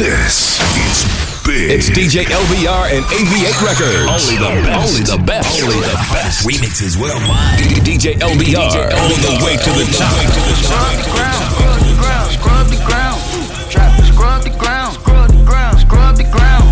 This 0.00 0.56
is 0.80 1.04
big. 1.44 1.76
It's 1.76 1.90
DJ 1.92 2.24
LBR 2.24 2.96
and 2.96 3.04
AV8 3.12 3.52
Records. 3.60 4.08
Only 4.08 4.40
the 4.40 4.48
best. 4.64 4.80
Only 4.80 5.04
the 5.04 5.20
best. 5.26 5.60
Only 5.60 5.76
the 5.76 5.92
best. 6.08 6.48
Remixes 6.48 6.96
worldwide. 6.96 7.60
DJ 7.84 8.16
LBR. 8.16 8.96
All 8.96 9.12
the 9.20 9.44
way 9.44 9.60
to 9.60 9.70
the 9.76 9.84
top. 9.92 10.16
Scrub 10.64 10.96
the 10.96 11.12
ground, 11.12 11.44
scrub 11.52 11.84
the 11.84 11.92
ground, 12.00 12.32
scrub 12.32 12.64
the 12.64 12.80
ground. 12.80 13.20
Scrub 14.08 14.40
the 14.40 14.64
ground, 14.64 14.96
scrub 14.96 15.28
the 15.28 15.44
ground, 15.44 15.78
scrub 15.84 16.16
the 16.16 16.24
ground. 16.24 16.64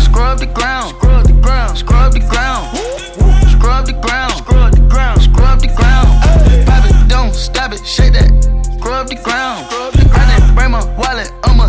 Scrub 0.00 0.38
the 0.40 0.46
ground, 0.46 0.88
scrub 0.96 1.26
the 1.26 1.32
ground, 1.34 1.76
scrub 1.76 2.12
the 2.14 2.20
ground. 2.24 2.72
Scrub 3.52 3.84
the 3.84 3.92
ground, 3.92 4.32
scrub 4.40 4.72
the 4.72 4.80
ground, 4.88 5.20
scrub 5.20 5.60
the 5.60 5.68
ground. 5.76 6.08
Pop 6.64 6.88
it, 6.88 7.08
don't 7.10 7.34
stop 7.34 7.74
it, 7.74 7.84
shake 7.84 8.14
that. 8.14 8.32
Scrub 8.80 9.06
the 9.06 9.16
ground. 9.16 9.66
I 9.68 10.24
didn't 10.32 10.54
bring 10.54 10.70
my 10.70 10.80
wallet, 10.96 11.30
I'ma 11.44 11.67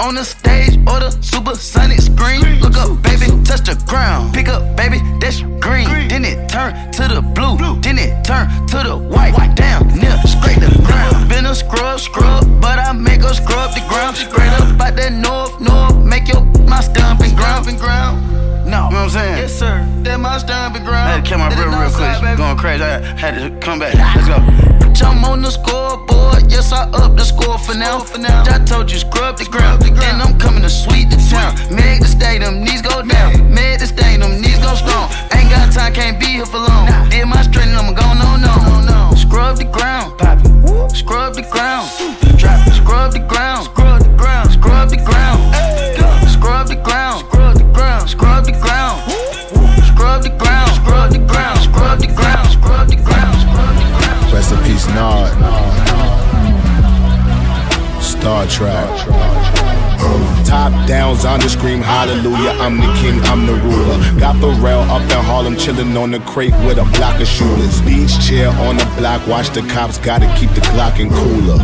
on 0.00 0.14
the 0.14 0.24
stage 0.24 0.76
or 0.88 1.00
the 1.00 1.10
supersonic 1.20 2.00
screen? 2.00 2.42
Look 2.60 2.76
up, 2.76 3.02
baby, 3.02 3.26
touch 3.44 3.64
the 3.64 3.82
ground. 3.86 4.34
Pick 4.34 4.48
up, 4.48 4.76
baby, 4.76 5.00
that's 5.20 5.42
green. 5.60 5.88
Then 6.08 6.24
it 6.24 6.48
turn 6.48 6.72
to 6.92 7.08
the 7.08 7.22
blue. 7.22 7.80
Then 7.80 7.98
it 7.98 8.24
turn 8.24 8.48
to 8.68 8.78
the 8.88 8.96
white. 8.96 9.34
Down, 9.56 9.88
near, 9.88 10.16
scrape 10.26 10.60
the 10.60 10.72
ground. 10.84 11.28
Been 11.28 11.46
a 11.46 11.54
scrub, 11.54 12.00
scrub, 12.00 12.60
but 12.60 12.78
I 12.78 12.92
make 12.92 13.22
her 13.22 13.34
scrub 13.34 13.74
the 13.74 13.84
ground. 13.88 14.16
Straight 14.16 14.52
up 14.60 14.80
out 14.80 14.96
that 14.96 15.12
north, 15.12 15.60
north, 15.60 16.04
make 16.04 16.28
your 16.28 16.44
my 16.68 16.80
stomping 16.80 17.34
ground, 17.34 17.68
and 17.68 17.78
ground. 17.78 18.35
No, 18.76 18.84
You 18.84 18.92
know 18.92 19.08
what 19.08 19.08
I'm 19.08 19.10
saying? 19.10 19.36
yes 19.38 19.52
sir, 19.58 19.74
that 20.04 20.20
my 20.20 20.36
stomping 20.38 20.84
ground. 20.84 21.08
I 21.08 21.16
had 21.16 21.24
to 21.24 21.28
kill 21.28 21.38
my 21.38 21.48
That 21.48 21.56
real, 21.64 21.72
the 21.72 21.96
quick. 21.96 22.20
baby. 22.20 22.36
Going 22.36 22.58
crazy. 22.60 22.84
I 22.84 23.00
had 23.16 23.32
to 23.40 23.48
come 23.64 23.78
back. 23.80 23.94
Ah. 23.96 24.12
Let's 24.16 24.28
go. 24.28 24.38
Jump 24.92 25.24
on 25.24 25.40
the 25.42 25.50
scoreboard, 25.50 26.50
yes 26.52 26.72
I 26.72 26.84
up 26.92 27.16
the 27.16 27.24
score 27.24 27.58
for 27.58 27.74
now. 27.74 28.00
For 28.00 28.18
now, 28.18 28.44
I 28.44 28.58
told 28.64 28.90
you 28.92 28.98
scrub 28.98 29.36
the 29.38 29.44
ground. 29.48 29.80
Then 29.82 30.20
I'm 30.20 30.38
coming 30.38 30.62
to 30.62 30.68
sweep 30.70 31.08
the 31.08 31.16
town. 31.32 31.56
Make 31.74 32.00
the 32.00 32.08
stadium 32.08 32.64
knees 32.64 32.82
go 32.82 33.00
down. 33.02 33.52
Make 33.52 33.80
the 33.80 33.86
stadium 33.86 34.40
knees 34.40 34.58
go 34.60 34.74
strong. 34.74 35.08
Ain't 35.36 35.48
got 35.48 35.72
time, 35.72 35.92
can't 35.92 36.20
be 36.20 36.26
here 36.40 36.46
for 36.46 36.58
long. 36.58 36.84
Did 37.08 37.24
my 37.26 37.40
straight 37.48 37.68
and 37.68 37.76
I'm 37.80 37.92
going 37.94 38.20
on, 38.28 38.40
no, 38.44 38.56
no. 38.84 39.16
Scrub 39.16 39.56
the 39.56 39.64
ground, 39.64 40.16
pop 40.18 40.38
it. 40.44 40.96
Scrub 40.96 41.34
the 41.34 41.44
ground, 41.52 41.88
drop 42.40 42.66
it. 42.68 42.72
Scrub 42.80 43.12
the 43.12 43.20
ground, 43.20 43.64
scrub 43.68 44.00
the 44.02 44.12
ground, 44.16 44.52
scrub 44.52 44.88
the 44.88 44.96
ground. 44.96 45.40
Scrub 46.46 46.68
the 46.68 46.76
ground, 46.76 47.26
scrub 47.26 47.56
the 47.56 47.64
ground, 47.74 48.08
scrub 48.08 48.44
the 48.44 48.52
ground. 48.52 49.02
Scrub 49.82 50.22
the 50.22 50.30
ground, 50.38 50.70
scrub 50.76 51.10
the 51.10 51.18
ground, 51.18 51.58
scrub 51.58 51.98
the 51.98 52.06
ground, 52.06 52.48
scrub 52.52 52.88
the 52.88 52.94
ground, 52.94 53.36
scrub 53.40 53.74
the 53.74 53.86
ground. 53.98 54.32
Rest 54.32 54.52
in 54.52 54.58
peace, 54.62 54.86
Nod. 54.94 55.26
Star 58.00 58.46
Trek. 58.46 58.86
Top 60.46 60.70
downs 60.86 61.24
on 61.24 61.40
the 61.40 61.48
scream, 61.48 61.80
hallelujah. 61.80 62.52
I'm 62.60 62.76
the 62.76 62.94
king, 63.00 63.20
I'm 63.24 63.44
the 63.44 63.54
ruler. 63.54 63.98
Got 64.20 64.40
the 64.40 64.50
rail 64.62 64.82
up 64.82 65.02
in 65.02 65.24
Harlem, 65.24 65.56
chillin' 65.56 66.00
on 66.00 66.12
the 66.12 66.20
crate 66.20 66.54
with 66.64 66.78
a 66.78 66.84
block 66.96 67.20
of 67.20 67.26
shooters. 67.26 67.80
Beach 67.80 68.24
chair 68.24 68.50
on 68.50 68.76
the 68.76 68.84
block, 68.96 69.26
watch 69.26 69.50
the 69.50 69.62
cops, 69.62 69.98
gotta 69.98 70.32
keep 70.38 70.50
the 70.50 70.60
Glock 70.60 71.00
in 71.00 71.10
cooler. 71.10 71.58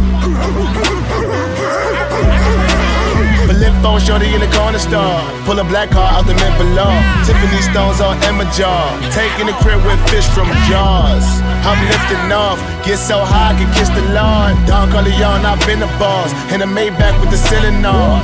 Lift 3.62 3.78
phone 3.78 4.00
shorty 4.00 4.26
in 4.34 4.40
the 4.42 4.50
corner 4.50 4.82
store. 4.82 5.22
Pull 5.46 5.56
a 5.60 5.62
black 5.62 5.94
car 5.94 6.10
out 6.18 6.26
the 6.26 6.34
mint 6.34 6.58
below. 6.58 6.90
Tiffany 7.22 7.62
stones 7.62 8.00
on 8.02 8.18
Emma 8.26 8.42
jaw. 8.58 8.90
Taking 9.14 9.46
the 9.46 9.54
crib 9.62 9.78
with 9.86 10.02
fish 10.10 10.26
from 10.34 10.50
jaws. 10.66 11.22
I'm 11.62 11.78
lifting 11.86 12.26
off. 12.34 12.58
Get 12.82 12.98
so 12.98 13.22
high, 13.22 13.54
I 13.54 13.58
can 13.58 13.70
kiss 13.70 13.86
the 13.94 14.02
Lord. 14.10 14.58
Don 14.66 14.90
Corleone, 14.90 15.46
I've 15.46 15.62
been 15.64 15.78
the 15.78 15.86
boss. 16.02 16.34
In 16.50 16.58
a 16.62 16.66
Maybach 16.66 17.14
with 17.22 17.30
the 17.30 17.38
ceiling 17.38 17.86
on. 17.86 18.18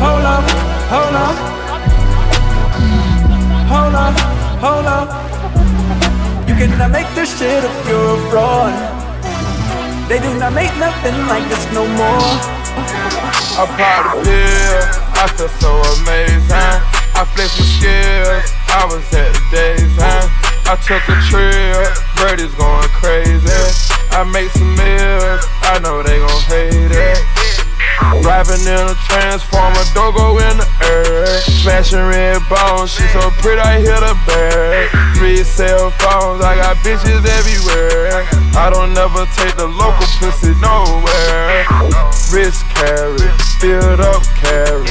Hold 0.00 0.24
up, 0.24 0.48
hold 0.88 1.14
up. 1.28 1.36
Hold 3.68 3.94
up, 3.94 4.16
hold 4.64 4.86
up. 4.88 5.08
You 6.48 6.54
cannot 6.56 6.90
make 6.90 7.08
this 7.14 7.38
shit 7.38 7.64
if 7.64 7.86
you're 7.86 8.16
a 8.16 8.30
fraud. 8.30 8.99
They 10.10 10.18
do 10.18 10.34
not 10.40 10.52
make 10.54 10.74
nothing 10.74 11.14
like 11.30 11.46
this 11.48 11.62
no 11.72 11.86
more. 11.86 12.34
I 13.54 13.62
popped 13.78 14.18
a 14.18 14.24
pill, 14.26 14.82
I 15.14 15.30
feel 15.38 15.48
so 15.62 15.70
amazing. 16.02 16.50
I 17.14 17.22
flex 17.30 17.54
my 17.54 17.64
skills, 17.78 18.50
I 18.74 18.90
was 18.90 19.06
at 19.14 19.30
the 19.30 19.42
days. 19.54 19.94
I 20.66 20.74
took 20.82 21.06
a 21.06 21.14
trip, 21.30 21.94
birdies 22.18 22.52
going 22.58 22.90
crazy. 22.90 23.54
I 24.10 24.26
make 24.34 24.50
some 24.50 24.74
meals, 24.74 25.46
I 25.62 25.78
know 25.78 26.02
they 26.02 26.18
gon' 26.18 26.42
hate 26.50 26.90
it. 26.90 27.39
Driving 28.22 28.62
in 28.64 28.84
a 28.88 28.96
transformer, 29.08 29.84
don't 29.94 30.14
go 30.16 30.38
in 30.38 30.56
the 30.56 30.68
air. 30.84 31.26
Smashing 31.62 32.00
red 32.00 32.40
bones, 32.48 32.92
she 32.92 33.02
so 33.12 33.30
pretty, 33.42 33.60
I 33.60 33.80
hit 33.80 34.02
a 34.02 34.14
bag. 34.26 35.16
Three 35.16 35.44
cell 35.44 35.90
phones, 36.02 36.42
I 36.44 36.56
got 36.56 36.76
bitches 36.78 37.24
everywhere. 37.24 38.26
I 38.56 38.70
don't 38.70 38.92
never 38.94 39.26
take 39.36 39.56
the 39.56 39.66
local 39.66 40.06
pussy 40.18 40.54
nowhere. 40.60 41.64
Wrist 42.32 42.64
carry, 42.74 43.28
filled 43.60 44.00
up 44.00 44.22
carry. 44.40 44.86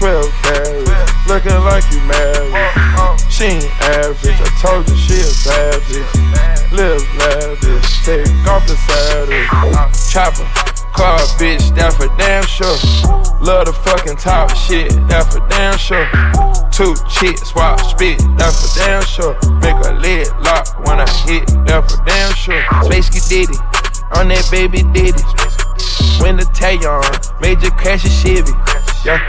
12 0.00 0.32
carats, 0.42 1.28
looking 1.28 1.60
like 1.64 1.84
you 1.92 2.00
married. 2.08 3.20
She 3.28 3.44
ain't 3.44 3.70
average, 4.00 4.40
I 4.40 4.48
told 4.60 4.88
you 4.88 4.96
she 4.96 5.14
a 5.14 5.28
savage. 5.28 6.08
Live 6.72 7.04
lavish, 7.18 8.04
take 8.04 8.26
off 8.48 8.66
the 8.66 8.76
saddle. 8.76 9.90
Chopper, 10.08 10.69
car 10.92 11.18
bitch, 11.38 11.74
that 11.76 11.92
for 11.94 12.08
damn 12.16 12.44
sure. 12.46 12.76
Love 13.40 13.66
the 13.66 13.72
fucking 13.72 14.16
top 14.16 14.54
shit, 14.54 14.90
that 15.08 15.30
for 15.32 15.40
damn 15.48 15.76
sure. 15.78 16.06
Two 16.70 16.94
chicks, 17.08 17.50
swap 17.50 17.80
spit, 17.80 18.18
that 18.38 18.52
for 18.52 18.70
damn 18.78 19.02
sure. 19.04 19.34
Make 19.60 19.78
a 19.86 19.92
lid 19.98 20.28
lock 20.44 20.66
when 20.86 21.00
I 21.00 21.08
hit, 21.26 21.46
that 21.66 21.88
for 21.88 21.98
damn 22.04 22.32
sure. 22.34 22.62
Space 22.84 23.10
did 23.28 23.50
it, 23.50 23.60
on 24.16 24.28
that 24.28 24.46
baby 24.50 24.82
did 24.92 25.14
it. 25.16 25.60
When 26.20 26.36
the 26.36 26.44
Tayon, 26.52 27.40
major 27.40 27.70
crash 27.70 28.04
a 28.04 28.10
Chevy. 28.10 28.52
Yeah. 29.04 29.20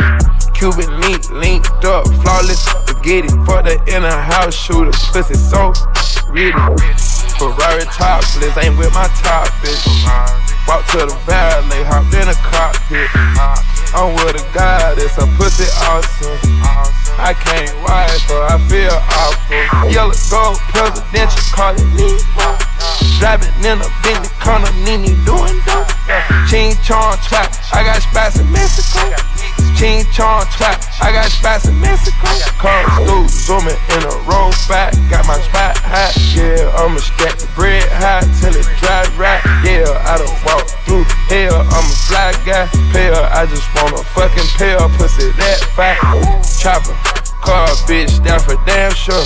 Cuban 0.54 1.00
link, 1.02 1.30
linked 1.32 1.86
up, 1.86 2.06
flawless, 2.22 2.68
it. 3.04 3.32
For 3.46 3.64
the 3.64 3.82
inner 3.88 4.10
house 4.10 4.54
shooter, 4.54 4.92
pussy 5.12 5.34
so 5.36 5.74
ready. 6.30 7.21
Ferrari 7.42 7.90
topless, 7.90 8.54
ain't 8.62 8.78
with 8.78 8.94
my 8.94 9.10
top 9.18 9.50
bitch. 9.66 9.82
Walk 10.70 10.86
to 10.94 11.10
the 11.10 11.18
valet, 11.26 11.82
hopped 11.90 12.14
in 12.14 12.30
a 12.30 12.38
cockpit. 12.38 13.10
I'm 13.98 14.14
with 14.14 14.38
a 14.38 14.46
goddess, 14.54 15.18
a 15.18 15.26
pussy 15.42 15.66
awesome. 15.90 16.38
I 17.18 17.34
can't 17.34 17.74
wife 17.82 18.30
her, 18.30 18.46
I 18.46 18.62
feel 18.70 18.94
awful. 18.94 19.90
Yellow 19.90 20.14
gold 20.30 20.62
presidential, 20.70 21.42
call 21.50 21.74
it 21.74 21.90
me. 21.98 22.14
Driving 23.18 23.58
in 23.66 23.82
a 23.82 23.90
Bentley, 24.06 24.30
corner, 24.38 24.70
Nini 24.86 25.18
doing 25.26 25.58
dope. 25.66 25.90
Ching 26.46 26.78
chong 26.86 27.18
trap, 27.26 27.50
I 27.74 27.82
got 27.82 28.06
spots 28.06 28.38
in 28.38 28.46
Mexico. 28.54 29.18
Ching 29.78 30.06
chong 30.14 30.46
trap, 30.54 30.78
I 31.02 31.12
got 31.12 31.32
spots 31.32 31.66
in 31.66 31.80
Mexico. 31.80 32.30
Come 32.62 32.86
through, 33.02 33.28
zooming 33.28 33.80
in 33.98 34.02
a 34.06 34.14
roll 34.30 34.54
back, 34.70 34.94
got 35.10 35.26
my 35.26 35.40
spot 35.42 35.78
hot. 35.82 36.14
Yeah, 36.38 36.70
I'ma 36.78 37.00
stack 37.00 37.38
the 37.38 37.50
bread 37.56 37.84
hot 37.90 38.22
till 38.40 38.54
it 38.54 38.68
dry 38.78 39.02
right. 39.18 39.42
Yeah, 39.66 39.90
I 40.06 40.22
done 40.22 40.38
walk 40.46 40.70
through 40.86 41.06
hell, 41.34 41.66
I'm 41.66 41.88
a 41.90 41.96
fly 42.06 42.32
guy. 42.46 42.70
Pale, 42.94 43.26
I 43.34 43.46
just 43.50 43.66
wanna 43.76 44.04
fucking 44.14 44.50
pale 44.58 44.90
pussy 44.98 45.32
that 45.42 45.60
fat. 45.74 45.98
Chopper. 46.60 47.31
Car 47.42 47.68
bitch, 47.90 48.22
that 48.24 48.42
for 48.46 48.56
damn 48.70 48.94
sure. 48.94 49.26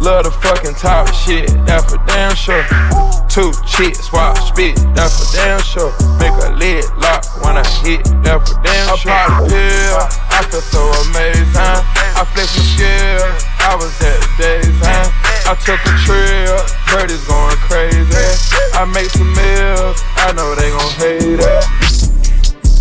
Love 0.00 0.24
the 0.24 0.32
fucking 0.40 0.74
top 0.74 1.12
shit, 1.12 1.46
that 1.68 1.84
for 1.84 2.00
damn 2.08 2.34
sure. 2.34 2.64
Two 3.28 3.52
chicks, 3.68 4.08
swap 4.08 4.36
spit, 4.40 4.76
that 4.96 5.12
for 5.12 5.28
damn 5.36 5.60
sure. 5.60 5.92
Make 6.16 6.32
a 6.42 6.50
lid 6.56 6.84
lock 6.96 7.28
when 7.44 7.60
I 7.60 7.64
hit, 7.84 8.04
that 8.24 8.40
for 8.40 8.56
damn 8.64 8.96
sure. 8.96 9.12
I 9.12 9.28
pop 9.28 9.44
a 9.44 9.52
pill, 9.52 10.00
I 10.32 10.40
feel 10.48 10.64
so 10.64 10.82
amazing. 11.06 11.80
I 12.16 12.24
flex 12.32 12.56
my 12.56 12.64
skills, 12.72 13.44
I 13.60 13.76
was 13.76 13.92
at 14.00 14.16
the 14.16 14.30
days 14.40 14.80
end. 14.80 15.10
I 15.44 15.52
took 15.60 15.80
a 15.84 15.92
trip, 16.08 16.56
birdies 16.88 17.24
going 17.28 17.56
crazy. 17.68 18.26
I 18.72 18.88
make 18.88 19.12
some 19.12 19.28
meals, 19.28 20.00
I 20.16 20.32
know 20.32 20.56
they 20.56 20.72
gon' 20.72 20.92
hate 20.98 21.40
it. 21.40 22.01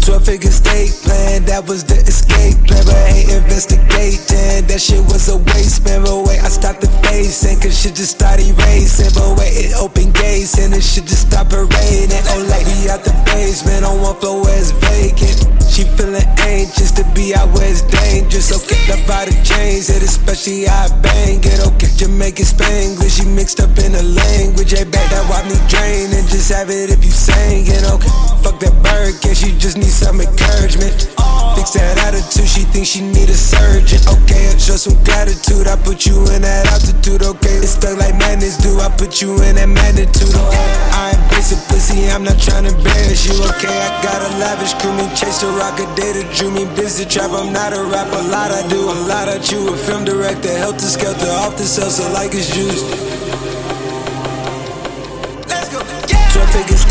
12 0.01 0.25
figure 0.25 0.51
state 0.51 0.91
plan, 1.03 1.45
that 1.45 1.67
was 1.67 1.83
the 1.83 1.95
escape 2.09 2.57
plan, 2.67 2.83
but 2.85 2.95
I 2.95 3.21
ain't 3.21 3.31
investigating. 3.31 4.67
That 4.67 4.81
shit 4.81 5.01
was 5.05 5.29
a 5.29 5.37
waste, 5.53 5.85
man. 5.85 6.03
But 6.03 6.27
wait, 6.27 6.41
I 6.41 6.49
stopped 6.49 6.81
the 6.81 6.90
facing, 7.21 7.59
cause 7.61 7.77
shit 7.77 7.93
just 7.93 8.17
started 8.17 8.49
racing. 8.65 9.13
But 9.13 9.37
wait, 9.37 9.53
it 9.53 9.73
open 9.77 10.11
gates, 10.11 10.57
and 10.57 10.73
it 10.73 10.81
shit 10.81 11.05
just 11.05 11.29
stop 11.29 11.49
parading. 11.49 12.25
Oh, 12.33 12.41
lady 12.49 12.89
out 12.89 13.05
the 13.05 13.13
basement, 13.29 13.85
on 13.85 14.01
one 14.01 14.17
floor 14.17 14.41
where 14.41 14.57
it's 14.57 14.71
vacant. 14.71 15.45
She 15.69 15.85
feeling 15.95 16.25
anxious 16.41 16.91
to 16.97 17.05
be 17.13 17.33
out 17.35 17.53
where 17.53 17.69
it's 17.69 17.85
dangerous. 17.85 18.49
So 18.49 18.57
kick 18.57 18.89
up 18.89 19.05
out 19.09 19.29
the 19.29 19.37
chains, 19.45 19.89
it 19.89 20.01
especially 20.01 20.67
I 20.67 20.89
bang 21.01 21.39
it. 21.45 21.61
Okay, 21.73 21.91
Jamaican 21.95 22.45
Spanglish, 22.45 23.21
she 23.21 23.25
mixed 23.29 23.61
up 23.61 23.77
in 23.77 23.93
the 23.93 24.03
language. 24.03 24.73
Hey, 24.73 24.83
back 24.83 25.05
that 25.13 25.23
wipe 25.29 25.45
me 25.45 25.57
drain 25.69 26.09
and 26.17 26.25
just 26.27 26.51
have 26.51 26.69
it 26.69 26.89
if 26.89 27.05
you 27.05 27.13
sang 27.13 27.69
it. 27.69 27.85
Okay, 27.85 28.11
fuck 28.41 28.57
that 28.59 28.73
bird, 28.81 29.13
she 29.35 29.57
just 29.57 29.77
need 29.77 29.93
some 29.93 30.19
encouragement? 30.21 31.09
Fix 31.55 31.73
that 31.73 31.97
attitude, 32.07 32.47
she 32.47 32.63
thinks 32.71 32.89
she 32.89 33.01
need 33.01 33.27
a 33.27 33.35
surgeon. 33.35 33.99
Okay, 34.07 34.53
I 34.53 34.57
show 34.57 34.77
some 34.77 34.95
gratitude, 35.03 35.67
I 35.67 35.75
put 35.75 36.05
you 36.05 36.15
in 36.31 36.43
that 36.43 36.67
altitude. 36.71 37.10
Okay, 37.19 37.59
it's 37.59 37.75
stuck 37.75 37.99
like 37.99 38.15
madness, 38.15 38.55
do 38.55 38.79
I 38.79 38.87
put 38.95 39.19
you 39.19 39.35
in 39.43 39.59
that 39.59 39.67
magnitude? 39.67 40.31
Okay, 40.31 40.71
I 40.95 41.11
ain't 41.11 41.23
basic 41.27 41.59
pussy, 41.67 42.07
I'm 42.07 42.23
not 42.23 42.39
trying 42.39 42.63
to 42.63 42.71
embarrass 42.71 43.27
you. 43.27 43.35
Okay, 43.51 43.67
I 43.67 43.89
got 43.99 44.23
a 44.23 44.31
lavish 44.39 44.71
crew, 44.79 44.95
me 44.95 45.03
chase 45.11 45.43
the 45.43 45.51
rock, 45.59 45.75
a 45.75 45.87
data 45.99 46.23
drew 46.31 46.47
me 46.51 46.63
busy 46.79 47.03
trap. 47.03 47.35
I'm 47.35 47.51
not 47.51 47.75
a 47.75 47.83
rapper, 47.83 48.15
a 48.15 48.31
lot 48.31 48.55
I 48.55 48.63
do, 48.71 48.79
a 48.79 48.95
lot 49.11 49.27
I 49.27 49.39
chew. 49.43 49.73
A 49.73 49.75
film 49.75 50.05
director, 50.05 50.55
helter 50.55 50.87
skelter, 50.87 51.27
off 51.43 51.57
the 51.57 51.67
salsa 51.67 52.07
like 52.13 52.31
it's 52.31 52.47
juice. 52.47 52.79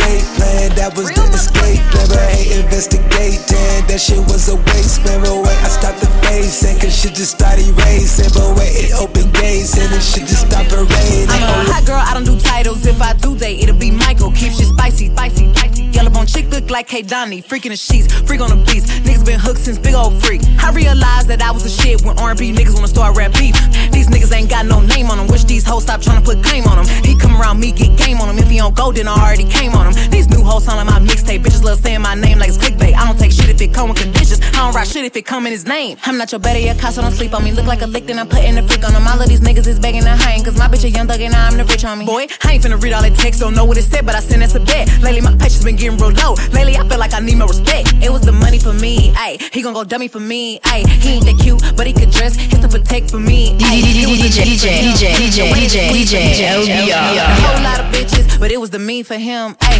Escape 0.00 0.26
plan, 0.36 0.74
that 0.76 0.96
was 0.96 1.06
the 1.12 1.24
escape 1.32 1.82
plan. 1.92 2.08
But 2.08 2.18
I 2.18 2.30
hate 2.32 2.52
investigating, 2.64 3.86
that 3.86 4.00
shit 4.00 4.20
was 4.26 4.48
a 4.48 4.56
waste, 4.56 5.04
man. 5.04 5.20
But 5.20 5.36
wait, 5.44 5.58
I 5.60 5.68
stopped 5.68 6.00
the 6.00 6.08
facing, 6.24 6.78
cause 6.80 6.94
shit 6.96 7.14
just 7.14 7.36
started 7.36 7.68
racing. 7.84 8.32
But 8.32 8.56
wait, 8.56 8.88
it 8.88 8.92
opened 8.96 9.32
gates, 9.34 9.76
and 9.76 9.92
it 9.92 10.02
shit 10.02 10.26
just 10.26 10.48
stopped 10.48 10.70
parading. 10.70 11.28
I'm 11.28 11.68
a 11.68 11.72
hot 11.72 11.84
girl, 11.86 12.00
I 12.00 12.14
don't 12.14 12.24
do 12.24 12.38
titles. 12.38 12.86
If 12.86 13.00
I 13.02 13.12
do, 13.14 13.34
they 13.34 13.60
it'll 13.60 13.76
be 13.76 13.90
Michael. 13.90 14.32
Keep 14.32 14.52
shit 14.52 14.68
spicy, 14.72 15.12
spicy, 15.12 15.52
spicy. 15.54 15.84
Yellow 15.92 16.10
bone 16.10 16.26
chick 16.26 16.48
look 16.50 16.70
like 16.70 16.86
K 16.86 17.02
Donnie. 17.02 17.42
Freaking 17.42 17.70
the 17.70 17.76
sheets, 17.76 18.12
freak 18.24 18.40
on 18.40 18.50
the 18.50 18.60
beats. 18.64 18.86
Niggas 19.04 19.24
been 19.24 19.40
hooked 19.40 19.60
since 19.60 19.78
big 19.78 19.94
old 19.94 20.22
freak. 20.22 20.40
I 20.62 20.70
realized 20.72 21.28
that 21.28 21.42
I 21.42 21.50
was 21.50 21.64
a 21.66 21.70
shit 21.70 22.02
when 22.02 22.18
R&B 22.18 22.52
niggas 22.52 22.74
wanna 22.74 22.88
start 22.88 23.16
rap 23.16 23.32
beef. 23.34 23.54
These 23.90 24.08
niggas 24.08 24.32
ain't 24.32 24.48
got 24.48 24.66
no 24.66 24.80
name 24.80 25.10
on 25.10 25.18
them. 25.18 25.26
Wish 25.26 25.44
these 25.44 25.64
hoes 25.64 25.82
stop 25.82 26.00
trying 26.00 26.22
to 26.22 26.24
put 26.24 26.42
claim 26.44 26.64
on 26.64 26.76
them. 26.78 26.86
He 27.04 27.18
come 27.18 27.40
around 27.40 27.60
me, 27.60 27.72
get 27.72 27.96
game 27.98 28.20
on 28.20 28.30
him. 28.30 28.38
If 28.38 28.48
he 28.48 28.58
don't 28.58 28.74
go, 28.74 28.92
then 28.92 29.08
I 29.08 29.14
already 29.14 29.44
came 29.44 29.72
on 29.74 29.86
him. 29.86 29.89
These 30.10 30.28
new 30.28 30.42
hoes 30.42 30.64
sound 30.64 30.78
like 30.78 30.86
my 30.86 31.00
mixtape. 31.06 31.42
Bitches 31.42 31.62
love 31.62 31.80
saying 31.80 32.02
my 32.02 32.14
name 32.14 32.38
like 32.38 32.48
it's 32.48 32.58
clickbait. 32.58 32.94
I 32.94 33.06
don't 33.06 33.18
take 33.18 33.32
shit 33.32 33.48
if 33.48 33.60
it 33.60 33.72
come 33.74 33.88
with 33.90 33.98
conditions. 33.98 34.40
I 34.54 34.64
don't 34.64 34.74
write 34.74 34.88
shit 34.88 35.04
if 35.04 35.16
it 35.16 35.26
come 35.26 35.46
in 35.46 35.52
his 35.52 35.66
name. 35.66 35.96
I'm 36.04 36.16
not 36.18 36.32
your 36.32 36.38
better, 36.40 36.58
your 36.58 36.74
cost, 36.74 36.96
so 36.96 37.02
don't 37.02 37.12
sleep 37.12 37.34
on 37.34 37.44
me. 37.44 37.52
Look 37.52 37.66
like 37.66 37.82
a 37.82 37.86
lick, 37.86 38.06
then 38.06 38.18
I'm 38.18 38.28
putting 38.28 38.54
the 38.54 38.62
freak 38.62 38.84
on 38.86 38.92
them. 38.92 39.06
All 39.06 39.20
of 39.20 39.28
these 39.28 39.40
niggas 39.40 39.66
is 39.66 39.78
begging 39.78 40.02
to 40.02 40.10
hang. 40.10 40.42
Cause 40.44 40.56
my 40.58 40.68
bitch 40.68 40.84
a 40.84 40.90
young 40.90 41.06
thug 41.06 41.20
and 41.20 41.34
I'm 41.34 41.56
the 41.56 41.64
rich 41.64 41.84
on 41.84 41.98
me. 41.98 42.06
Boy, 42.06 42.26
I 42.44 42.52
ain't 42.52 42.62
finna 42.64 42.80
read 42.82 42.92
all 42.92 43.02
the 43.02 43.10
text, 43.10 43.40
don't 43.40 43.54
know 43.54 43.64
what 43.64 43.76
it 43.78 43.82
said, 43.82 44.06
but 44.06 44.14
I 44.14 44.20
sent 44.20 44.42
it 44.42 44.48
to 44.48 44.60
bed. 44.60 44.88
Lately, 45.02 45.20
my 45.20 45.34
patience 45.36 45.64
been 45.64 45.76
getting 45.76 45.98
real 45.98 46.10
low. 46.12 46.34
Lately, 46.52 46.76
I 46.76 46.86
feel 46.88 46.98
like 46.98 47.14
I 47.14 47.20
need 47.20 47.38
more 47.38 47.48
respect. 47.48 47.92
It 48.02 48.10
was 48.10 48.22
the 48.22 48.32
money 48.32 48.58
for 48.58 48.72
me, 48.72 49.12
ayy. 49.12 49.40
He 49.52 49.62
gon' 49.62 49.74
go 49.74 49.84
dummy 49.84 50.08
for 50.08 50.20
me, 50.20 50.58
ayy. 50.60 50.86
He 50.88 51.14
ain't 51.14 51.24
that 51.26 51.38
cute, 51.40 51.60
but 51.76 51.86
he 51.86 51.92
could 51.92 52.10
dress. 52.10 52.34
He's 52.36 52.60
to 52.60 52.68
protect 52.68 53.10
for 53.10 53.18
me. 53.20 53.56
ayy. 53.58 53.80
It 54.02 54.08
was 54.08 54.18
the 54.20 54.28
DJ, 54.28 54.44
me 54.44 54.56
for 54.56 54.66
DJ, 54.66 54.70
him. 54.70 54.92
DJ, 54.94 55.36
The 55.36 55.52
way 55.52 55.60
DJ, 55.60 55.64
it's 55.64 55.90
sweet 55.90 56.08
DJ, 56.08 56.54
for 56.54 56.66
me. 56.66 56.90
LBR. 56.90 57.16
A 57.20 57.40
whole 57.40 57.62
lot 57.62 57.80
of 57.80 57.86
bitches, 57.94 58.38
but 58.40 58.50
it 58.50 58.60
was 58.60 58.70
the 58.70 58.78
me 58.78 59.02
for 59.02 59.16
him. 59.16 59.54
Ayy, 59.56 59.79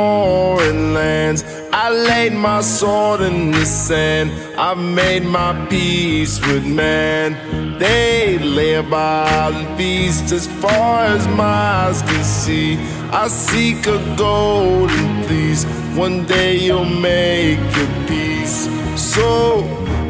my 2.41 2.61
sword 2.61 3.21
in 3.21 3.51
the 3.51 3.65
sand. 3.65 4.31
I've 4.57 4.77
made 4.77 5.23
my 5.23 5.53
peace 5.67 6.41
with 6.47 6.65
man. 6.65 7.77
They 7.77 8.39
lay 8.39 8.75
about 8.75 9.53
and 9.53 9.77
feast 9.77 10.31
as 10.31 10.47
far 10.47 11.05
as 11.05 11.27
my 11.27 11.43
eyes 11.43 12.01
can 12.01 12.23
see. 12.23 12.77
I 13.11 13.27
seek 13.27 13.85
a 13.85 13.99
golden 14.17 15.23
fleece. 15.23 15.65
One 15.95 16.25
day 16.25 16.57
you'll 16.57 16.85
make 16.85 17.59
your 17.77 18.07
peace. 18.07 18.67
So 18.95 19.27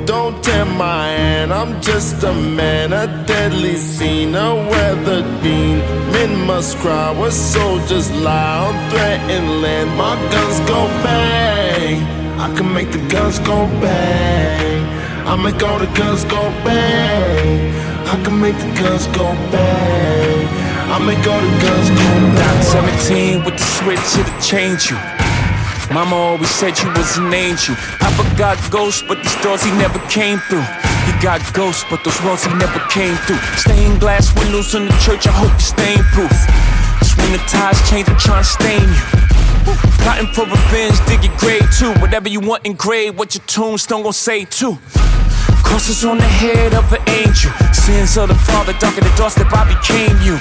don't 0.05 0.43
tempt 0.43 0.73
my 0.77 1.07
hand, 1.07 1.53
I'm 1.53 1.81
just 1.81 2.23
a 2.23 2.33
man, 2.33 2.91
a 2.91 3.07
deadly 3.25 3.75
scene, 3.75 4.35
a 4.35 4.55
weathered 4.55 5.43
bean. 5.43 5.79
Men 6.11 6.45
must 6.45 6.77
cry 6.77 7.11
where 7.11 7.31
soldiers 7.31 8.11
lie 8.11 8.57
on 8.67 8.89
threatened 8.89 9.61
land. 9.61 9.89
My 9.97 10.15
guns 10.31 10.59
go 10.61 10.87
bang, 11.03 12.20
I 12.41 12.51
can 12.57 12.73
make 12.73 12.91
the 12.91 12.97
guns 13.07 13.37
go 13.37 13.67
bang. 13.85 14.81
I 15.27 15.35
make 15.35 15.61
all 15.61 15.77
the 15.77 15.85
guns 15.93 16.25
go 16.25 16.41
bang. 16.65 17.69
I 18.09 18.17
can 18.23 18.41
make 18.41 18.57
the 18.57 18.71
guns 18.81 19.05
go 19.13 19.29
bang. 19.53 20.47
I 20.89 20.97
make 21.05 21.21
all 21.21 21.37
the 21.37 21.55
guns 21.61 21.89
go 21.93 22.09
bang. 22.33 22.63
17 23.37 23.45
with 23.45 23.57
the 23.61 23.67
switch, 23.77 24.01
it'll 24.17 24.41
change 24.41 24.89
you. 24.89 24.97
Mama 25.93 26.15
always 26.15 26.49
said 26.49 26.73
you 26.81 26.89
was 26.97 27.15
an 27.17 27.31
angel. 27.31 27.75
Papa 28.01 28.25
got 28.35 28.57
ghosts, 28.71 29.03
but 29.07 29.21
these 29.21 29.37
doors 29.43 29.61
he 29.61 29.69
never 29.77 29.99
came 30.09 30.39
through. 30.49 30.65
He 31.05 31.13
got 31.21 31.45
ghosts, 31.53 31.85
but 31.91 32.03
those 32.03 32.19
walls 32.23 32.43
he 32.43 32.51
never 32.57 32.81
came 32.89 33.17
through. 33.29 33.37
Stained 33.53 33.99
glass 33.99 34.33
windows 34.33 34.73
in 34.73 34.87
the 34.87 34.97
church, 35.05 35.27
I 35.27 35.31
hope 35.31 35.53
you're 35.53 35.77
stain 35.77 36.01
proof. 36.09 36.33
Just 37.05 37.17
when 37.21 37.33
the 37.33 37.43
tides 37.45 37.77
change, 37.87 38.09
I'm 38.09 38.17
trying 38.17 38.41
to 38.41 38.49
stain 38.49 38.89
you. 38.89 39.30
Plotting 40.01 40.27
for 40.33 40.45
revenge, 40.45 40.97
dig 41.05 41.23
your 41.23 41.35
grave 41.37 41.67
too. 41.77 41.93
Whatever 42.01 42.29
you 42.29 42.39
want 42.39 42.65
engraved, 42.65 43.17
what 43.17 43.35
your 43.35 43.43
tombstone 43.45 44.03
gon' 44.03 44.13
say 44.13 44.45
too. 44.45 44.77
Crosses 45.63 46.03
on 46.03 46.17
the 46.17 46.23
head 46.23 46.73
of 46.73 46.91
an 46.91 47.01
angel. 47.09 47.51
Sins 47.73 48.17
of 48.17 48.29
the 48.29 48.35
father, 48.35 48.73
darker 48.79 49.01
the 49.01 49.13
doorstep, 49.15 49.47
I 49.53 49.63
became 49.73 50.17
you. 50.21 50.37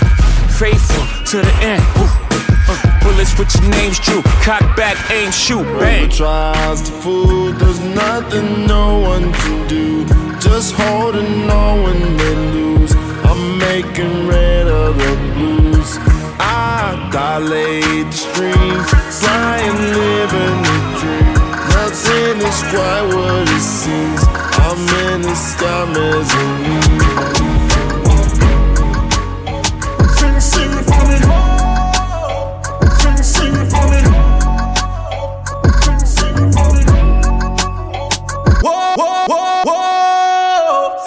Faithful 0.59 1.05
to 1.27 1.37
the 1.43 1.55
end. 1.63 1.83
Ooh. 1.99 2.31
Uh, 2.69 3.01
bullets 3.03 3.39
with 3.39 3.55
your 3.57 3.71
names 3.71 3.99
drew. 3.99 4.23
Cock 4.43 4.77
back, 4.77 4.97
aim, 5.11 5.31
shoot, 5.31 5.65
bang. 5.79 6.09
Whoever 6.09 6.13
tries 6.13 6.83
to 6.83 6.93
fool, 6.93 7.53
there's 7.53 7.81
nothing 7.81 8.67
no 8.67 8.99
one 9.01 9.33
can 9.33 9.69
do. 9.69 10.05
Just 10.39 10.75
holding 10.75 11.51
on 11.51 11.83
when 11.83 12.17
they 12.17 12.35
lose. 12.55 12.95
I'm 13.25 13.59
making 13.59 14.27
red 14.27 14.69
of 14.69 14.97
the 14.97 15.17
blues. 15.35 15.99
I 16.39 17.09
dilate 17.13 18.07
the 18.07 18.13
streams, 18.13 18.91
flying, 19.21 19.77
living 20.01 20.59
the 20.67 20.79
dream. 20.99 21.35
Nothing 21.77 22.37
is 22.51 22.61
quite 22.73 23.07
what 23.13 23.49
it 23.57 23.61
seems. 23.61 24.23
I'm 24.65 24.81
in 25.07 25.23
the 25.23 25.35
sky 25.35 25.85
mezzanine. 25.93 27.21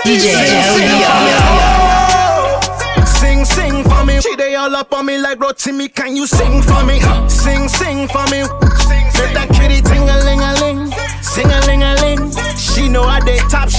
Sing, 0.04 0.20
sing 0.20 1.33
up 4.84 4.94
on 4.94 5.06
me 5.06 5.18
like 5.18 5.40
Rotimi. 5.40 5.88
Can 5.94 6.16
you 6.16 6.28
sing 6.28 6.62
for 6.62 6.84
me? 6.84 7.00
Sing, 7.30 7.70
sing 7.70 8.08
for 8.10 8.26
me. 8.32 8.42
Let 9.18 9.30
that 9.38 9.50
kitty 9.56 9.82
ting 9.82 10.10
a 10.10 10.18
ling 10.26 10.42
a 10.42 10.53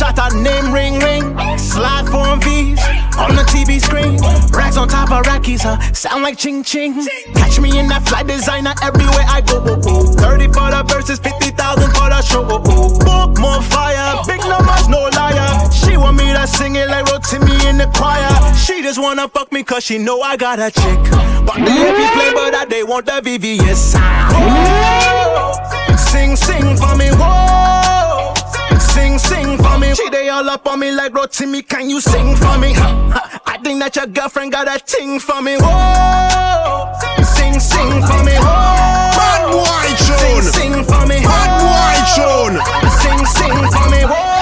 shot, 0.04 0.32
her 0.32 0.42
name 0.42 0.73
ring 0.73 0.99
ring. 0.99 1.58
Slide 1.58 2.06
form 2.08 2.40
V's 2.40 2.80
on 3.16 3.34
the 3.37 3.44
TV 3.49 3.80
screen. 3.80 4.18
Racks 4.52 4.76
on 4.76 4.88
top 4.88 5.11
of 5.11 5.26
Rockies, 5.26 5.62
huh? 5.62 5.80
Sound 5.92 6.23
like 6.23 6.38
ching 6.38 6.62
ching. 6.62 7.06
Catch 7.34 7.61
me 7.61 7.78
in 7.78 7.88
that 7.88 8.06
fly 8.08 8.23
designer 8.23 8.75
everywhere 8.82 9.25
I 9.28 9.40
go. 9.40 9.62
Oh, 9.64 9.80
oh. 9.87 10.12
for 10.52 10.70
the 10.70 10.84
verses, 10.88 11.18
50,000 11.18 11.90
for 11.92 12.08
the 12.08 12.23
show. 12.23 12.44
Book 12.44 13.38
more 13.38 13.62
fire, 13.62 14.20
big 14.26 14.40
numbers, 14.40 14.88
no 14.88 15.08
liar. 15.14 15.70
She 15.70 15.96
want 15.96 16.16
me 16.16 16.32
to 16.32 16.46
sing 16.46 16.76
it 16.76 16.88
like 16.88 17.06
Rotimi 17.06 17.68
in 17.68 17.78
the 17.78 17.87
choir. 17.94 18.28
She 18.54 18.82
just 18.82 19.00
wanna 19.00 19.28
fuck 19.28 19.52
me 19.52 19.62
cause 19.62 19.84
she 19.84 19.99
know 19.99 20.20
I 20.20 20.37
got 20.37 20.58
a 20.58 20.70
chick. 20.70 21.00
But 21.46 21.56
the 21.56 21.70
happy 21.70 22.06
play, 22.14 22.32
but 22.34 22.50
that 22.52 22.66
they 22.68 22.82
want 22.82 23.06
the 23.06 23.20
VVS. 23.20 23.94
Sing, 25.99 26.37
sing 26.37 26.76
for 26.76 26.96
me, 26.96 27.08
whoa. 27.11 27.93
Sing, 28.94 29.18
sing 29.18 29.58
for 29.58 29.78
me. 29.78 29.94
She 29.94 30.08
they 30.10 30.28
all 30.28 30.48
up 30.48 30.66
on 30.66 30.80
me 30.80 30.92
like 30.92 31.12
Rotimi, 31.12 31.66
can 31.68 31.90
you 31.90 32.00
sing 32.00 32.36
for 32.36 32.56
me? 32.58 32.72
I 32.76 33.58
think 33.62 33.80
that 33.80 33.96
your 33.96 34.06
girlfriend 34.06 34.52
got 34.52 34.68
a 34.68 34.78
ting 34.84 35.18
for 35.18 35.42
me, 35.42 35.56
whoa. 35.58 36.92
Sing, 37.36 37.58
sing 37.58 37.90
for 38.08 38.22
me, 38.24 38.34
whoa. 38.38 39.14
Bad 39.18 39.42
boy 39.50 39.86
Sing, 39.98 40.40
tune. 40.40 40.52
sing 40.56 40.84
for 40.84 41.06
me, 41.06 41.18
Bad 41.22 41.50
boy 41.62 41.96
tune. 42.14 42.56
Sing, 43.02 43.20
sing 43.26 43.58
for 43.72 43.86
me, 43.90 44.02
whoa. 44.04 44.34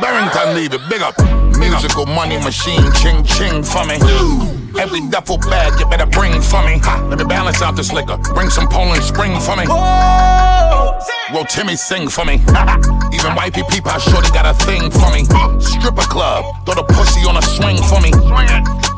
Barrington 0.00 0.54
Levy, 0.54 0.78
big 0.88 1.02
up. 1.02 1.14
Musical 1.58 2.06
money 2.06 2.36
machine, 2.38 2.82
ching 2.94 3.22
ching 3.24 3.62
for 3.62 3.84
me. 3.86 3.94
Every 4.78 5.00
duffel 5.08 5.38
bag 5.38 5.78
you 5.78 5.86
better 5.86 6.06
bring 6.06 6.40
for 6.42 6.62
me. 6.66 6.80
Let 7.08 7.18
me 7.18 7.24
balance 7.24 7.62
out 7.62 7.76
this 7.76 7.92
liquor. 7.92 8.18
Bring 8.34 8.50
some 8.50 8.68
Poland 8.68 9.02
Spring 9.04 9.38
for 9.40 9.56
me. 9.56 9.64
Will 11.32 11.44
Timmy 11.44 11.76
sing 11.76 12.08
for 12.08 12.24
me? 12.24 12.34
Even 13.12 13.34
wifey 13.36 13.62
peep 13.70 13.84
how 13.86 13.98
shorty 13.98 14.30
got 14.30 14.46
a 14.46 14.54
thing 14.64 14.90
for 14.90 15.10
me. 15.12 15.24
Stripper 15.60 16.02
club, 16.02 16.44
throw 16.66 16.74
the 16.74 16.82
pussy 16.82 17.20
on 17.28 17.36
a 17.36 17.42
swing 17.42 17.78
for 17.78 18.00
me. 18.00 18.10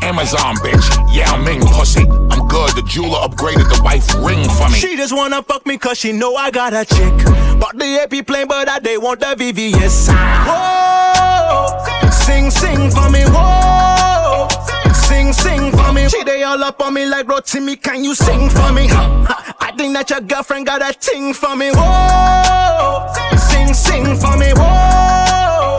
Amazon 0.03 0.57
bitch, 0.57 1.15
Yao 1.15 1.37
Ming 1.43 1.61
pussy. 1.61 2.03
I'm 2.31 2.47
good, 2.49 2.71
the 2.75 2.83
jeweler 2.87 3.19
upgraded 3.29 3.69
the 3.69 3.81
wife 3.83 4.07
ring 4.25 4.49
for 4.51 4.69
me. 4.69 4.79
She 4.79 4.97
just 4.97 5.15
wanna 5.15 5.43
fuck 5.43 5.67
me 5.67 5.79
cause 5.79 5.99
she 5.99 6.13
know 6.13 6.35
I 6.37 6.51
got 6.51 6.73
a 6.75 6.85
chick. 6.85 7.15
But 7.61 7.79
the 7.79 8.01
AP 8.03 8.27
plain, 8.27 8.47
but 8.47 8.69
I 8.69 8.79
they 8.79 8.99
want 8.99 9.21
the 9.21 9.35
VVS. 9.35 10.09
Whoa, 10.47 12.11
sing, 12.11 12.51
sing 12.51 12.91
for 12.91 13.11
me, 13.11 13.25
whoa. 13.27 14.49
Sing, 14.95 15.33
sing 15.33 15.71
for 15.73 15.93
me. 15.93 16.09
She 16.09 16.23
they 16.25 16.43
all 16.43 16.63
up 16.63 16.81
on 16.81 16.95
me 16.95 17.07
like 17.07 17.27
Rotimi, 17.27 17.81
can 17.81 18.05
you 18.05 18.15
sing 18.15 18.51
for 18.51 18.73
me? 18.73 18.89
I 18.91 19.73
think 19.77 19.95
that 19.95 20.11
your 20.11 20.21
girlfriend 20.21 20.67
got 20.67 20.83
a 20.83 20.93
ting 20.99 21.33
for 21.35 21.57
me, 21.57 21.71
whoa. 21.73 23.13
Sing, 23.51 23.73
sing 23.75 24.17
for 24.17 24.37
me, 24.37 24.53
whoa. 24.55 25.79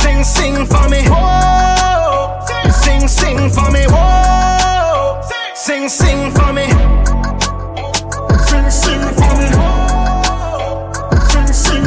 Sing, 0.00 0.24
sing 0.24 0.66
for 0.66 0.88
me, 0.88 1.02
whoa. 1.08 1.73
Sing, 3.06 3.36
sing 3.36 3.50
for 3.50 3.70
me, 3.70 3.84
whoa. 3.86 5.20
Sing, 5.54 5.88
sing 5.90 6.30
for 6.30 6.52
me. 6.54 6.66
Sing, 8.46 8.70
sing 8.70 9.02
for 9.18 9.32
me. 9.36 9.46
Sing, 11.28 11.48
sing. 11.52 11.84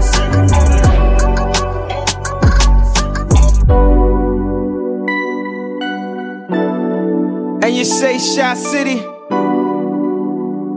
Sing, 0.00 0.46
for 0.46 0.64
me. 0.70 0.78
And 7.64 7.72
you 7.76 7.84
say 7.84 8.18
Shot 8.20 8.56
City, 8.56 8.98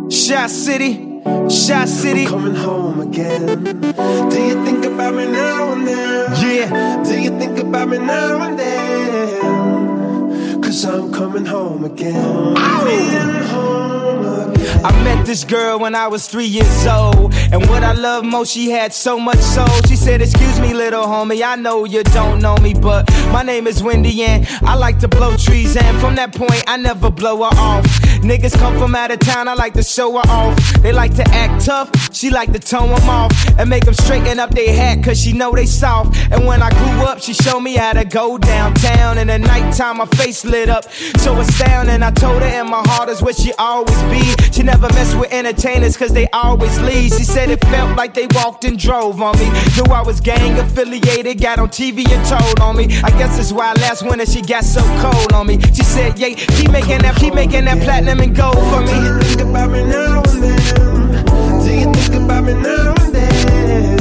Shot 0.10 0.50
City, 0.50 1.13
Shot 1.24 1.88
City. 1.88 2.26
coming 2.26 2.56
home 2.56 3.00
again. 3.00 3.64
Do 3.64 4.44
you 4.44 4.66
think 4.66 4.86
about 4.86 5.16
me 5.16 5.26
now 5.26 5.72
and 5.74 5.88
then? 5.88 6.32
Yeah. 6.42 7.04
Do 7.04 7.20
you 7.20 7.30
think 7.40 7.60
about 7.60 7.88
me 7.88 7.98
now 7.98 8.42
and 8.42 8.60
then? 8.60 10.62
Cause 10.62 10.84
I'm 10.86 11.12
coming 11.14 11.46
home 11.46 11.86
again. 11.86 12.56
Coming 12.56 13.44
home 13.48 14.26
again. 14.26 14.43
I 14.84 14.92
met 15.04 15.26
this 15.26 15.44
girl 15.44 15.80
when 15.80 15.96
I 15.96 16.08
was 16.08 16.28
three 16.28 16.46
years 16.46 16.86
old. 16.86 17.34
And 17.52 17.68
what 17.70 17.84
I 17.84 17.94
love 17.94 18.26
most, 18.26 18.54
she 18.54 18.70
had 18.70 18.94
so 18.94 19.20
much 19.20 19.40
soul. 19.40 19.68
She 19.88 19.96
said, 19.96 20.22
Excuse 20.22 20.60
me, 20.60 20.74
little 20.74 21.06
homie, 21.06 21.44
I 21.44 21.56
know 21.56 21.86
you 21.86 22.04
don't 22.04 22.42
know 22.42 22.58
me, 22.58 22.74
but 22.74 23.10
my 23.32 23.44
name 23.44 23.68
is 23.68 23.84
Wendy 23.84 24.24
and 24.24 24.48
I 24.64 24.76
like 24.76 25.00
to 25.00 25.08
blow 25.08 25.36
trees. 25.38 25.76
And 25.76 26.00
from 26.00 26.16
that 26.16 26.34
point, 26.36 26.64
I 26.68 26.78
never 26.78 27.10
blow 27.10 27.38
her 27.38 27.56
off. 27.58 27.86
Niggas 28.24 28.58
come 28.58 28.78
from 28.78 28.96
out 28.96 29.12
of 29.12 29.20
town, 29.20 29.48
I 29.48 29.54
like 29.54 29.74
to 29.74 29.84
show 29.84 30.14
her 30.14 30.30
off. 30.30 30.58
They 30.82 30.94
like 30.94 31.14
to 31.16 31.28
act 31.30 31.66
tough, 31.66 31.90
she 32.14 32.30
like 32.30 32.54
to 32.54 32.60
tone 32.60 32.90
them 32.90 33.10
off. 33.10 33.32
And 33.60 33.70
make 33.70 33.86
them 33.86 33.94
straighten 33.94 34.40
up 34.40 34.52
their 34.52 34.74
hat, 34.74 35.04
cause 35.04 35.22
she 35.22 35.34
know 35.34 35.52
they 35.52 35.66
soft. 35.66 36.16
And 36.32 36.46
when 36.46 36.62
I 36.62 36.70
grew 36.70 37.06
up, 37.06 37.22
she 37.22 37.34
showed 37.34 37.60
me 37.60 37.76
how 37.76 37.94
to 37.94 38.06
go 38.06 38.38
downtown. 38.38 39.18
And 39.18 39.30
at 39.30 39.42
nighttime, 39.42 39.98
my 39.98 40.06
face 40.06 40.46
lit 40.46 40.70
up. 40.70 40.92
So 41.18 41.38
astounding, 41.38 42.02
I 42.02 42.12
told 42.12 42.42
her, 42.42 42.48
and 42.48 42.70
my 42.70 42.82
heart 42.86 43.10
is 43.10 43.22
where 43.22 43.34
she 43.34 43.54
always 43.54 44.02
be. 44.04 44.24
She 44.54 44.62
never 44.62 44.88
mess 44.90 45.16
with 45.16 45.34
entertainers, 45.34 45.98
cause 45.98 46.14
they 46.14 46.28
always 46.30 46.80
leave. 46.82 47.12
She 47.12 47.24
said 47.24 47.50
it 47.50 47.60
felt 47.66 47.98
like 47.98 48.14
they 48.14 48.28
walked 48.36 48.66
and 48.66 48.78
drove 48.78 49.20
on 49.20 49.36
me. 49.40 49.46
Knew 49.76 49.92
I 49.92 50.04
was 50.06 50.22
gang 50.22 50.60
affiliated, 50.60 51.42
got 51.42 51.58
on 51.58 51.70
TV 51.70 52.08
and 52.08 52.24
told 52.28 52.60
on 52.60 52.78
me. 52.78 52.84
I 53.04 53.10
guess 53.18 53.36
that's 53.38 53.52
why 53.52 53.74
last 53.74 54.04
winter 54.04 54.28
she 54.28 54.44
got 54.44 54.64
so 54.64 54.82
cold 55.02 55.34
on 55.34 55.48
me. 55.48 55.60
She 55.74 55.82
said, 55.84 56.20
yeah, 56.20 56.36
keep 56.36 56.70
making 56.70 57.00
that, 57.00 57.16
keep 57.16 57.34
making 57.34 57.66
that 57.66 57.82
platinum 57.82 58.20
and 58.20 58.36
gold 58.36 58.54
for 58.70 58.82
me. 58.82 58.94
Do 58.94 59.02
you 59.02 59.20
think 59.22 59.42
about 59.42 59.72
me 59.72 59.84
now 59.86 60.22
and 60.22 60.44
then? 60.44 61.26
Do 61.64 61.72
you 61.74 61.92
think 61.92 62.14
about 62.24 62.44
me 62.44 62.54
now 62.54 62.94
and 63.02 63.16
then? 63.16 63.98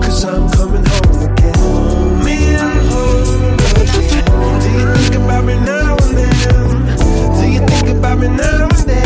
Cause 0.00 0.24
I'm 0.24 0.48
coming 0.50 0.82
home 0.82 1.12
again. 1.28 1.52
Do 4.62 4.68
you 4.72 4.86
think 4.96 5.14
about 5.22 5.44
me 5.44 5.54
now 5.60 5.94
and 5.94 6.16
then? 6.16 6.30
Do 7.38 7.46
you 7.52 7.60
think 7.68 7.88
about 7.98 8.18
me 8.18 8.28
now 8.28 8.64
and 8.64 8.88
then? 8.88 9.05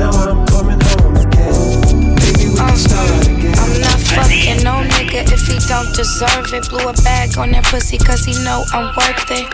Now 0.00 0.16
I'm 0.16 0.46
coming 0.48 0.80
home 0.80 1.12
again. 1.12 2.16
Maybe 2.16 2.48
we 2.48 2.56
can 2.56 2.72
start 2.72 3.20
again. 3.20 3.52
I'm 3.52 3.84
not 3.84 4.00
fucking 4.00 4.64
no 4.64 4.80
nigga 4.96 5.28
if 5.28 5.44
he 5.44 5.60
don't 5.68 5.92
deserve 5.92 6.48
it. 6.56 6.72
Blew 6.72 6.88
a 6.88 6.96
bag 7.04 7.36
on 7.36 7.52
that 7.52 7.68
pussy 7.68 7.98
cause 7.98 8.24
he 8.24 8.32
know 8.40 8.64
I'm 8.72 8.96
worth 8.96 9.28
it. 9.28 9.44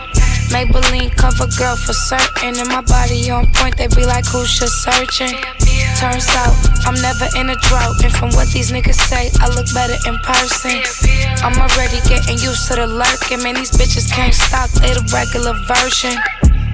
Maybelline 0.54 1.10
cover 1.18 1.50
girl 1.58 1.74
for 1.74 1.92
certain. 1.92 2.54
And 2.62 2.68
my 2.70 2.80
body 2.86 3.28
on 3.28 3.50
point, 3.58 3.76
they 3.76 3.88
be 3.88 4.06
like, 4.06 4.24
who's 4.24 4.54
just 4.54 4.86
searching? 4.86 5.34
Turns 5.98 6.30
out, 6.38 6.54
I'm 6.86 6.94
never 7.02 7.26
in 7.34 7.50
a 7.50 7.58
drought. 7.66 7.98
And 8.06 8.14
from 8.14 8.30
what 8.38 8.46
these 8.54 8.70
niggas 8.70 9.02
say, 9.10 9.34
I 9.42 9.50
look 9.50 9.66
better 9.74 9.98
in 10.06 10.14
person. 10.22 10.78
I'm 11.42 11.58
already 11.58 11.98
getting 12.06 12.38
used 12.38 12.70
to 12.70 12.78
the 12.78 12.86
lurking. 12.86 13.42
Man, 13.42 13.58
these 13.58 13.74
bitches 13.74 14.06
can't 14.14 14.30
stop, 14.30 14.70
they 14.78 14.94
the 14.94 15.02
regular 15.10 15.58
version. 15.66 16.14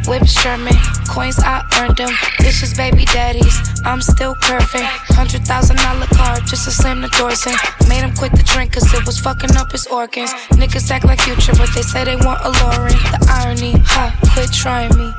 Whips 0.07 0.33
Sherman, 0.41 0.75
coins 1.09 1.39
I 1.39 1.63
earned 1.79 1.97
them. 1.97 2.11
Dishes 2.39 2.75
baby 2.75 3.05
daddies, 3.07 3.57
I'm 3.85 4.01
still 4.03 4.35
curving. 4.35 4.87
Hundred 5.15 5.47
thousand 5.47 5.77
dollar 5.77 6.07
car 6.07 6.37
just 6.41 6.65
to 6.65 6.71
slam 6.71 7.01
the 7.01 7.09
doors 7.19 7.47
in. 7.47 7.55
Made 7.89 8.03
him 8.03 8.15
quit 8.15 8.33
the 8.33 8.43
drink 8.43 8.73
cause 8.73 8.93
it 8.93 9.07
was 9.07 9.19
fucking 9.19 9.57
up 9.57 9.71
his 9.73 9.87
organs. 9.87 10.33
Niggas 10.59 10.91
act 10.91 11.05
like 11.05 11.21
future, 11.21 11.53
but 11.53 11.71
they 11.75 11.83
say 11.83 12.05
they 12.05 12.17
want 12.17 12.41
alluring. 12.43 12.99
The 13.15 13.21
irony, 13.31 13.73
ha, 13.87 14.11
quit 14.35 14.53
trying 14.53 14.97
me. 14.99 15.13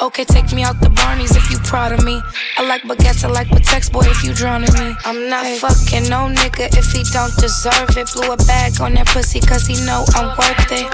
Okay, 0.00 0.24
take 0.24 0.52
me 0.52 0.62
out 0.62 0.80
the 0.80 0.88
Barneys 0.88 1.36
if 1.36 1.50
you 1.50 1.58
proud 1.58 1.92
of 1.92 2.04
me. 2.04 2.20
I 2.56 2.66
like 2.66 2.82
baguettes, 2.82 3.24
I 3.24 3.28
like 3.28 3.48
Patex, 3.48 3.92
boy, 3.92 4.04
if 4.06 4.24
you 4.24 4.32
drowning 4.32 4.72
me. 4.74 4.96
I'm 5.04 5.28
not 5.28 5.46
fucking 5.60 6.08
no 6.08 6.32
nigga 6.32 6.72
if 6.76 6.90
he 6.92 7.04
don't 7.12 7.34
deserve 7.36 7.96
it. 7.96 8.08
Blew 8.14 8.32
a 8.32 8.36
bag 8.36 8.80
on 8.80 8.94
that 8.94 9.06
pussy 9.06 9.40
cause 9.40 9.66
he 9.66 9.74
know 9.84 10.04
I'm 10.14 10.36
worth 10.38 10.72
it. 10.72 10.88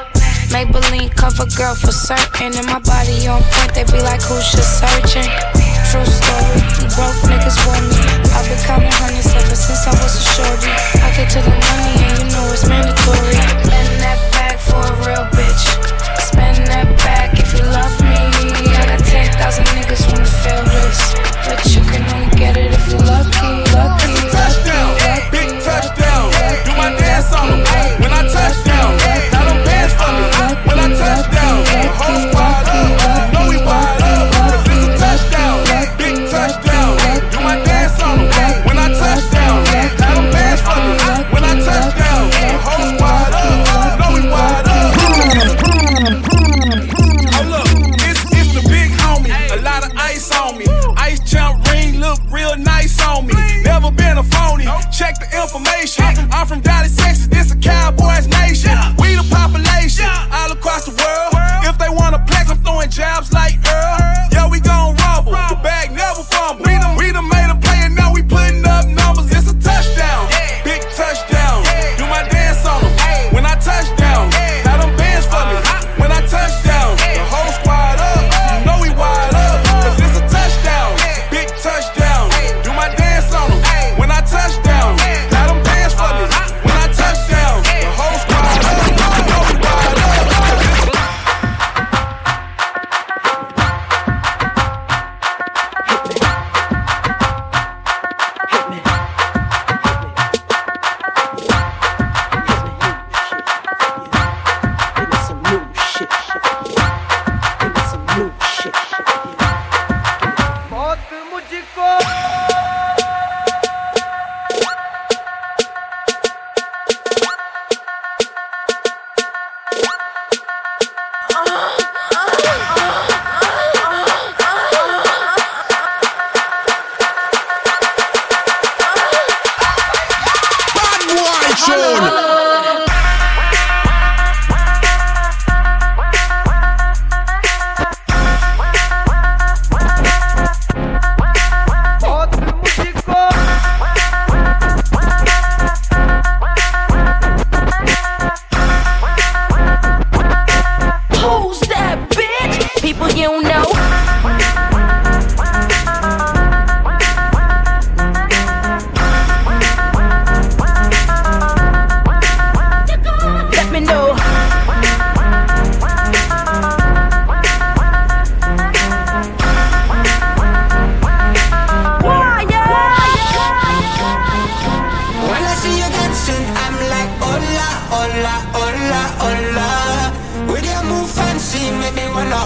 Maybelline 0.53 1.15
cover 1.15 1.47
girl 1.57 1.75
for 1.75 1.93
certain. 1.93 2.55
And 2.55 2.67
my 2.67 2.79
body 2.81 3.27
on 3.27 3.43
point, 3.43 3.75
they 3.75 3.85
be 3.85 4.01
like, 4.03 4.23
who's 4.23 4.47
just 4.53 4.79
searching? 4.81 5.29
True 5.91 6.05
story, 6.05 6.61
broke 6.99 7.21
niggas 7.31 7.59
for 7.63 7.79
me. 7.89 8.01
I've 8.35 8.47
been 8.49 8.59
counting 8.67 8.93
hundreds 8.99 9.31
ever 9.35 9.55
since 9.55 9.87
I 9.87 9.93
was 10.03 10.19
a 10.19 10.25
shorty. 10.35 10.73
I 11.03 11.09
get 11.15 11.31
to 11.35 11.41
the 11.41 11.55
money 11.55 11.95
and 12.03 12.15
you 12.19 12.27
know 12.35 12.47
it's 12.53 12.67
mandatory. 12.69 13.39
Spend 13.65 13.93
that 14.03 14.19
bag 14.35 14.59
for 14.59 14.83
a 14.83 14.95
real 15.07 15.25
bitch. 15.31 15.65
Spend 16.21 16.67
that 16.69 16.89
bag 17.01 17.39
if 17.39 17.55
you 17.55 17.65
love 17.71 17.95
me. 18.03 18.19
I 18.77 18.99
got 18.99 19.03
10,000 19.07 19.65
niggas 19.79 20.03
wanna 20.11 20.27
feel 20.27 20.63
this. 20.75 21.15
But 21.47 21.63
you 21.71 21.83
can 21.87 22.03
only 22.15 22.35
get 22.37 22.57
it 22.57 22.73
if 22.73 22.89
you 22.91 22.99
lucky, 22.99 23.63
lucky, 23.71 23.73
lucky, 23.73 23.96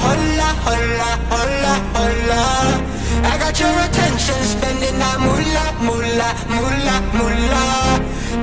hola, 0.05 0.49
hola, 0.65 1.75
hola. 1.95 2.45
I 3.23 3.37
got 3.39 3.59
your 3.61 3.77
attention, 3.87 4.39
spending 4.45 4.97
that 4.99 5.19
moolah, 5.21 5.71
moolah, 5.85 6.33
moolah, 6.49 7.01
moolah. 7.17 8.01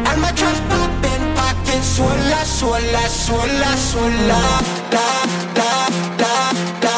And 0.10 0.22
my 0.22 0.32
trust 0.32 0.62
popping, 0.70 1.26
pocket 1.36 1.82
swola, 1.84 2.42
swola, 2.46 3.04
swola, 3.10 3.72
swola. 3.90 4.42
Da, 4.94 5.08
da, 5.58 5.72
da, 6.22 6.34
da, 6.84 6.96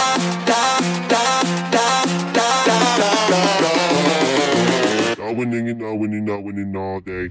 da, 0.48 0.62
da, 1.08 1.24
da, 1.72 1.96
da, 2.28 2.58
da, 2.68 2.80
da, 3.30 3.42
da. 3.62 3.72
Not 5.24 5.36
winning, 5.38 5.78
not 5.78 5.96
winning, 6.00 6.26
not 6.26 6.44
winning 6.44 6.76
all 6.76 7.00
day. 7.00 7.30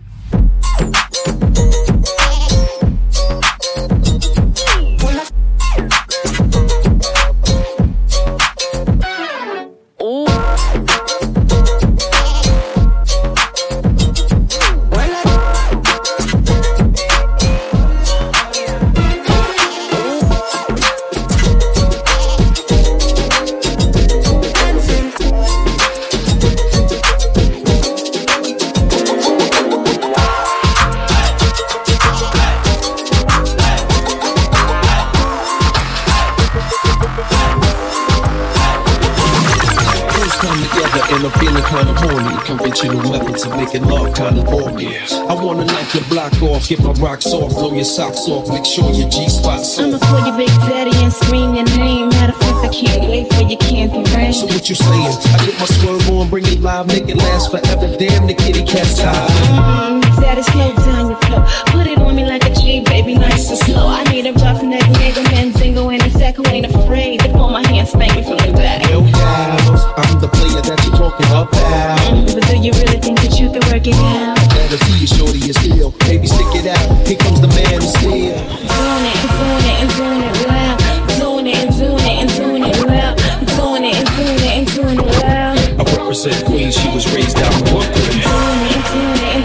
Methods 43.59 43.75
of 43.75 43.83
making 43.83 43.89
love 43.89 44.15
kinda 44.15 44.43
boring. 44.43 44.89
I 45.29 45.35
wanna 45.35 45.65
knock 45.65 45.95
your 45.95 46.05
block 46.05 46.43
off, 46.43 46.69
get 46.69 46.83
my 46.83 46.93
rocks 46.93 47.27
off, 47.27 47.53
blow 47.55 47.73
your 47.75 47.85
socks 47.85 48.29
off, 48.29 48.49
make 48.49 48.65
sure 48.65 48.91
your 48.93 49.09
G 49.09 49.29
spot's 49.29 49.79
I'ma 49.79 49.97
off. 49.97 50.01
call 50.03 50.27
you 50.27 50.37
Big 50.37 50.49
Daddy 50.69 50.97
and 51.03 51.13
scream 51.13 51.55
your 51.55 51.67
name. 51.77 52.09
Matter 52.11 52.33
of 52.33 52.41
fact, 52.41 52.65
I 52.65 52.69
can't 52.69 53.09
wait 53.09 53.33
for 53.33 53.43
your 53.43 53.59
candy 53.59 54.05
rain. 54.15 54.33
So 54.33 54.47
what 54.47 54.69
you 54.69 54.75
saying? 54.75 55.17
I 55.35 55.47
get 55.47 55.59
my 55.59 55.67
swerve 55.67 56.11
on, 56.11 56.29
bring 56.29 56.47
it 56.47 56.61
live, 56.61 56.87
make 56.87 57.09
it 57.09 57.17
last 57.17 57.51
forever. 57.51 57.97
Damn, 57.97 58.27
the 58.27 58.35
kitty 58.35 58.65
cat's 58.65 58.99
tired. 58.99 59.31
Mm, 59.51 60.21
Daddy, 60.21 60.43
slow 60.43 60.75
down 60.77 61.09
your 61.11 61.21
flow. 61.23 61.45
Put 61.67 61.87
it 61.87 61.99
on 61.99 62.15
me 62.17 62.25
like 62.25 62.45
a 62.45 62.51
baby, 62.89 63.15
nice 63.15 63.49
and 63.51 63.59
slow. 63.59 63.87
I 63.89 64.05
need 64.05 64.27
a 64.27 64.33
roughneck 64.33 64.83
nigga, 64.99 65.23
Mandingo, 65.33 65.91
and 65.91 66.03
a 66.03 66.11
sack 66.11 66.37
who 66.37 66.47
ain't 66.49 66.67
afraid 66.67 67.21
to 67.21 67.29
pull 67.31 67.51
my 67.51 67.67
hand, 67.69 67.89
spank 67.89 68.15
me 68.17 68.23
from 68.23 68.39
the 68.39 68.53
back. 68.53 68.89
Yo, 68.91 69.01
pals, 69.03 69.83
I'm 69.97 70.21
the 70.21 70.29
player 70.29 70.61
that 70.63 70.79
you're 70.85 70.97
talking 70.97 71.27
about. 71.27 71.49
Mm, 71.53 72.35
But 72.35 72.45
do 72.49 72.57
you 72.57 72.73
really 72.73 72.99
think 72.99 73.21
that 73.21 73.39
you 73.39 73.49
can 73.51 73.63
work 73.73 73.87
it 73.87 73.95
out? 73.95 74.39
Let 74.57 74.71
her 74.71 74.79
see 74.87 74.99
you, 75.01 75.07
shorty, 75.07 75.39
is 75.51 75.57
still. 75.57 75.91
Baby, 76.09 76.27
stick 76.27 76.53
it 76.61 76.67
out. 76.67 77.07
Here 77.07 77.17
comes 77.19 77.41
the 77.41 77.49
man 77.49 77.81
who's 77.81 77.93
still. 77.95 78.11
Doing 78.13 79.05
it 79.09 79.19
doing 79.39 79.67
it 79.71 79.77
and 79.83 79.91
doing 79.97 80.23
it 80.25 80.37
well. 80.47 80.77
Doing 81.19 81.47
it 81.47 81.57
and 81.65 81.73
doing 81.79 82.05
it 82.05 82.19
and 82.23 82.31
doing 82.37 82.65
it 82.65 82.77
well. 82.85 83.15
Doing 83.57 83.85
it 83.85 83.97
and 83.97 84.09
doing 84.17 84.43
it 84.43 84.55
and 84.59 84.67
doing 84.75 84.99
it 84.99 85.07
well. 85.23 85.55
I 85.79 85.83
represent 85.97 86.45
Queens, 86.47 86.75
she 86.77 86.89
was 86.91 87.07
raised 87.15 87.39
out 87.39 87.53
in 87.55 87.63
Brooklyn. 87.71 87.95
Doing 87.95 88.61
it 88.67 88.77
and 88.77 88.85
doing 88.93 89.23
it 89.23 89.33
and 89.37 89.45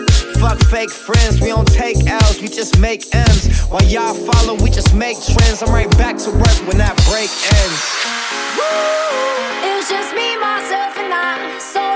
Fuck 0.41 0.57
fake 0.71 0.89
friends, 0.89 1.39
we 1.39 1.49
don't 1.49 1.67
take 1.67 1.97
L's, 2.07 2.41
we 2.41 2.47
just 2.47 2.79
make 2.79 3.13
M's. 3.13 3.61
While 3.69 3.83
y'all 3.83 4.15
follow, 4.15 4.55
we 4.55 4.71
just 4.71 4.95
make 4.95 5.15
trends. 5.21 5.61
I'm 5.61 5.71
right 5.71 5.89
back 5.99 6.17
to 6.17 6.31
work 6.31 6.57
when 6.65 6.79
that 6.79 6.97
break 7.05 7.29
ends. 7.29 7.77
It 9.61 9.75
was 9.77 9.87
just 9.87 10.15
me, 10.15 10.35
myself, 10.41 10.97
and 10.97 11.13
I. 11.13 11.59
Solo 11.59 11.90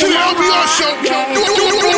beat 0.00 0.10
that's 0.10 0.80
Welcome 0.80 1.97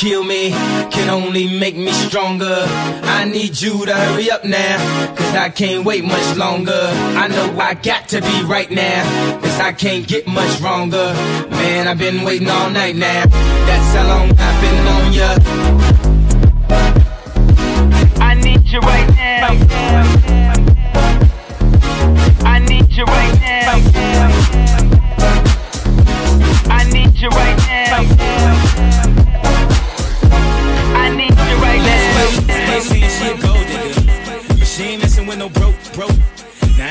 kill 0.00 0.24
me, 0.24 0.50
can 0.90 1.10
only 1.10 1.58
make 1.58 1.76
me 1.76 1.92
stronger. 1.92 2.64
I 3.18 3.26
need 3.30 3.60
you 3.60 3.84
to 3.84 3.94
hurry 3.94 4.30
up 4.30 4.46
now, 4.46 4.78
cause 5.14 5.34
I 5.34 5.50
can't 5.50 5.84
wait 5.84 6.04
much 6.04 6.36
longer. 6.38 6.80
I 7.22 7.28
know 7.28 7.54
I 7.60 7.74
got 7.74 8.08
to 8.08 8.22
be 8.22 8.42
right 8.44 8.70
now, 8.70 9.04
cause 9.42 9.60
I 9.60 9.72
can't 9.72 10.08
get 10.08 10.26
much 10.26 10.58
wronger. 10.62 11.12
Man, 11.50 11.86
I've 11.86 11.98
been 11.98 12.24
waiting 12.24 12.48
all 12.48 12.70
night 12.70 12.96
now, 12.96 13.26
that's 13.26 13.94
how 13.94 14.08
long 14.08 14.30
I've 14.38 14.60
been 14.62 14.86
on 14.94 15.12
ya. 15.12 15.36
I 18.24 18.34
need 18.36 18.66
you 18.72 18.80
right 18.80 19.08
now. 19.10 19.48
I 22.46 22.58
need 22.60 22.90
you 22.90 23.04
right 23.04 23.38
now. 23.38 23.76
I 26.72 26.84
need 26.90 27.20
you 27.20 27.28
right 27.28 27.56
now. 27.58 27.59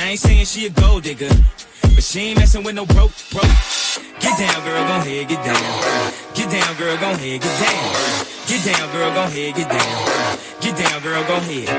I 0.09 0.13
ain't 0.13 0.21
saying 0.21 0.45
she 0.45 0.65
a 0.65 0.71
gold 0.71 1.03
digger, 1.03 1.29
but 1.93 2.01
she 2.01 2.33
ain't 2.33 2.39
messing 2.39 2.63
with 2.63 2.73
no 2.73 2.83
broke, 2.83 3.13
broke. 3.29 3.45
Get 4.17 4.33
down, 4.41 4.57
girl, 4.65 4.81
go 4.89 5.05
ahead, 5.05 5.29
get 5.29 5.37
down. 5.45 6.13
Get 6.33 6.49
down, 6.49 6.75
girl, 6.81 6.97
go 6.97 7.11
ahead, 7.13 7.37
get 7.37 7.55
down. 7.61 8.25
Get 8.49 8.65
down, 8.65 8.89
girl, 8.89 9.13
go 9.13 9.21
ahead, 9.29 9.53
get 9.53 9.69
down. 9.69 10.39
Get 10.65 10.75
down, 10.81 11.03
girl, 11.03 11.23
go 11.29 11.35
ahead. 11.37 11.69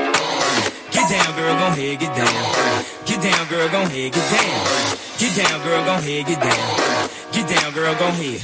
Get 0.95 1.09
down, 1.11 1.35
girl, 1.35 1.59
go 1.59 1.67
ahead, 1.75 1.99
get 1.99 2.15
down. 2.15 2.85
Get 3.03 3.19
down, 3.19 3.47
girl, 3.49 3.67
go 3.67 3.81
ahead, 3.83 4.13
get 4.15 4.27
down. 4.31 4.97
Get 5.19 5.35
down, 5.35 5.63
girl, 5.67 5.83
go 5.83 5.93
ahead, 5.99 6.25
get 6.25 6.39
down. 6.39 7.09
Get 7.31 7.47
down, 7.47 7.71
girl, 7.71 7.95
go 7.95 8.11
ahead. 8.11 8.43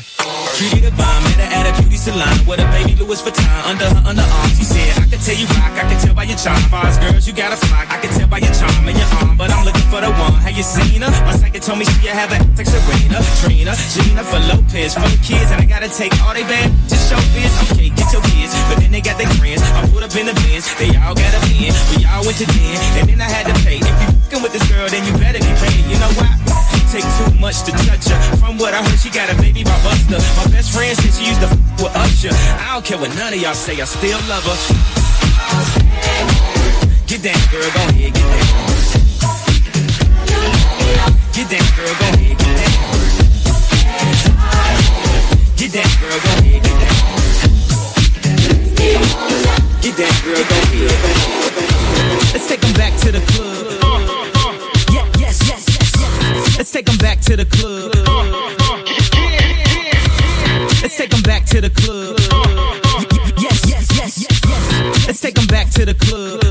Cutie 0.56 0.80
the 0.80 0.96
bomb, 0.96 1.20
met 1.28 1.44
her 1.44 1.50
at 1.60 1.68
a 1.68 1.72
beauty 1.84 2.00
salon 2.00 2.32
with 2.48 2.64
a 2.64 2.68
baby 2.72 2.96
Louis 2.96 3.20
Vuitton 3.20 3.60
under 3.68 3.84
her 3.84 4.02
underarm. 4.08 4.48
She 4.56 4.64
said, 4.64 4.96
I 4.96 5.04
can 5.12 5.20
tell 5.20 5.36
you 5.36 5.44
rock, 5.60 5.76
I 5.76 5.84
can 5.92 6.00
tell 6.00 6.16
by 6.16 6.24
your 6.24 6.40
charm. 6.40 6.58
Far 6.72 6.88
girls, 7.04 7.28
you 7.28 7.36
got 7.36 7.52
a 7.52 7.60
flock. 7.60 7.92
I 7.92 8.00
can 8.00 8.16
tell 8.16 8.32
by 8.32 8.40
your 8.40 8.56
charm 8.56 8.88
and 8.88 8.96
your 8.96 9.12
arm, 9.20 9.36
but 9.36 9.52
I'm 9.52 9.68
looking 9.68 9.84
for 9.92 10.00
the 10.00 10.08
one. 10.16 10.40
Have 10.40 10.56
you 10.56 10.64
seen 10.64 11.04
her? 11.04 11.12
My 11.28 11.36
psychic 11.36 11.68
told 11.68 11.84
me 11.84 11.86
she 11.86 12.08
have 12.08 12.32
a 12.32 12.40
like 12.40 12.64
Serena, 12.64 13.20
Trina, 13.44 13.76
Jennifer 13.92 14.40
Lopez, 14.48 14.96
for 14.96 15.04
the 15.12 15.20
kids, 15.20 15.52
and 15.52 15.60
I 15.60 15.68
gotta 15.68 15.92
take 15.92 16.16
all 16.24 16.32
they 16.32 16.48
bad 16.48 16.72
to 16.88 16.96
show 16.96 17.20
biz. 17.36 17.52
Okay, 17.76 17.92
get 17.92 18.08
your 18.16 18.24
kids, 18.32 18.56
but 18.72 18.80
then 18.80 18.96
they 18.96 19.04
got 19.04 19.20
their 19.20 19.28
friends. 19.36 19.62
I 19.62 19.84
put 19.92 20.02
up 20.02 20.16
in 20.16 20.32
the 20.32 20.36
bins, 20.48 20.64
they 20.80 20.96
all 20.96 21.12
got 21.12 21.32
a 21.36 21.40
bin. 21.44 21.76
We 21.92 22.08
all 22.08 22.24
went 22.24 22.40
to 22.40 22.48
den, 22.48 22.80
and 23.04 23.06
then 23.12 23.20
I 23.20 23.28
had 23.28 23.52
to 23.52 23.56
pay. 23.68 23.84
If 23.84 23.96
you 24.00 24.10
fucking 24.32 24.42
with 24.48 24.56
this 24.56 24.64
girl, 24.72 24.88
then 24.88 25.04
you 25.04 25.12
better 25.20 25.44
be 25.44 25.54
paid. 25.60 25.84
You 25.92 26.00
know 26.00 26.12
why? 26.16 26.32
Take 26.92 27.08
too 27.18 27.32
much 27.40 27.64
to 27.64 27.72
touch 27.72 28.08
her. 28.08 28.20
From 28.38 28.58
what 28.58 28.74
I 28.74 28.82
heard, 28.82 29.00
she 29.00 29.10
got 29.10 29.30
a 29.30 29.36
baby 29.36 29.64
by 29.64 29.78
Busta. 29.86 30.18
My 30.38 30.48
best 30.52 30.72
friend 30.72 30.96
said 30.98 31.14
she 31.14 31.26
used 31.30 31.42
to 31.42 31.48
f 31.48 31.58
with 31.82 31.96
Usher. 31.96 32.34
I 32.34 32.74
don't 32.74 32.86
care 32.86 32.98
what 32.98 33.14
none 33.16 33.34
of 33.34 33.40
y'all 33.42 33.54
say, 33.54 33.80
I 33.82 33.86
still 33.86 34.20
love 34.28 34.46
her. 34.46 34.58
Get 37.08 37.22
down, 37.24 37.40
girl, 37.52 37.70
go 37.72 37.80
ahead, 37.92 38.14
get 38.14 38.28
down. 38.34 38.48
Get 41.34 41.48
down, 41.50 41.68
girl, 41.76 41.94
go 42.00 42.06
ahead, 42.08 42.38
get 42.38 42.56
down. 42.58 42.74
Get 45.58 45.72
down, 45.74 45.90
girl, 46.02 46.20
go 46.24 46.30
ahead, 46.38 46.62
get 46.64 46.78
down. 46.82 46.96
Get 49.82 49.94
down, 49.98 50.16
girl, 50.24 50.44
go 50.50 50.56
ahead. 50.56 50.98
Let's 52.34 52.48
take 52.48 52.64
'em 52.64 52.74
back 52.74 52.94
to 53.02 53.12
the 53.12 53.22
club. 53.32 53.56
Yeah, 53.84 54.17
Let's 56.58 56.72
take 56.72 56.90
'em 56.90 56.98
back 56.98 57.22
to 57.22 57.36
the 57.36 57.46
club. 57.46 57.94
Let's 60.82 60.98
take 60.98 61.14
'em 61.14 61.22
back 61.22 61.46
to 61.52 61.62
the 61.62 61.70
club. 61.70 62.18
Yes, 63.38 63.62
yes, 63.68 63.86
yes, 64.00 64.14
yes, 64.24 64.42
yes. 64.50 65.08
Let's 65.08 65.20
take 65.20 65.38
'em 65.38 65.46
back 65.48 65.70
to 65.78 65.86
the 65.86 65.94
club. 65.94 66.44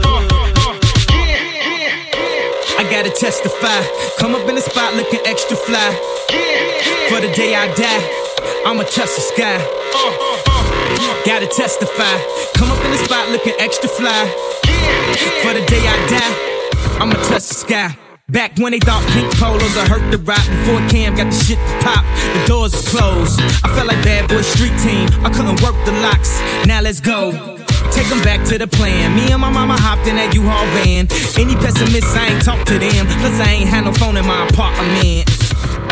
I 2.78 2.84
gotta 2.84 3.10
testify. 3.10 3.80
Come 4.18 4.34
up 4.36 4.48
in 4.48 4.54
the 4.54 4.60
spot 4.60 4.94
looking 4.94 5.20
extra 5.24 5.56
fly. 5.56 5.90
For 7.08 7.20
the 7.20 7.28
day 7.28 7.56
I 7.56 7.66
die, 7.74 8.02
I'ma 8.64 8.84
touch 8.84 9.12
the 9.16 9.22
sky. 9.32 9.58
Gotta 11.24 11.46
testify. 11.46 12.16
Come 12.54 12.70
up 12.70 12.84
in 12.84 12.92
the 12.92 12.98
spot 13.04 13.28
looking 13.30 13.54
extra 13.58 13.88
fly. 13.88 14.22
For 15.42 15.52
the 15.52 15.64
day 15.66 15.82
I 15.94 15.96
die, 16.14 16.34
I'ma 17.00 17.14
touch 17.28 17.48
the 17.48 17.54
sky. 17.54 18.05
Back 18.28 18.58
when 18.58 18.72
they 18.72 18.80
thought 18.80 19.06
pink 19.12 19.32
polos 19.38 19.76
would 19.76 19.86
hurt 19.86 20.10
the 20.10 20.18
Roc 20.18 20.42
Before 20.42 20.82
Cam 20.90 21.14
got 21.14 21.30
the 21.30 21.38
shit 21.46 21.58
to 21.58 21.78
pop, 21.78 22.02
the 22.34 22.44
doors 22.48 22.74
closed 22.88 23.38
I 23.62 23.70
felt 23.72 23.86
like 23.86 24.02
bad 24.02 24.28
boy 24.28 24.42
street 24.42 24.74
team, 24.82 25.06
I 25.24 25.30
couldn't 25.30 25.62
work 25.62 25.78
the 25.86 25.92
locks 26.02 26.34
Now 26.66 26.80
let's 26.80 26.98
go 26.98 27.30
Take 27.92 28.08
them 28.08 28.20
back 28.24 28.44
to 28.48 28.58
the 28.58 28.66
plan. 28.66 29.14
Me 29.14 29.30
and 29.30 29.40
my 29.40 29.48
mama 29.48 29.74
hopped 29.78 30.08
in 30.08 30.16
that 30.16 30.34
U-Haul 30.34 30.66
van. 30.74 31.06
Any 31.38 31.54
pessimists, 31.54 32.14
I 32.14 32.34
ain't 32.34 32.44
talk 32.44 32.66
to 32.66 32.78
them. 32.78 33.06
Plus, 33.06 33.40
I 33.40 33.52
ain't 33.52 33.68
had 33.68 33.84
no 33.84 33.92
phone 33.92 34.16
in 34.16 34.26
my 34.26 34.44
apartment. 34.48 35.45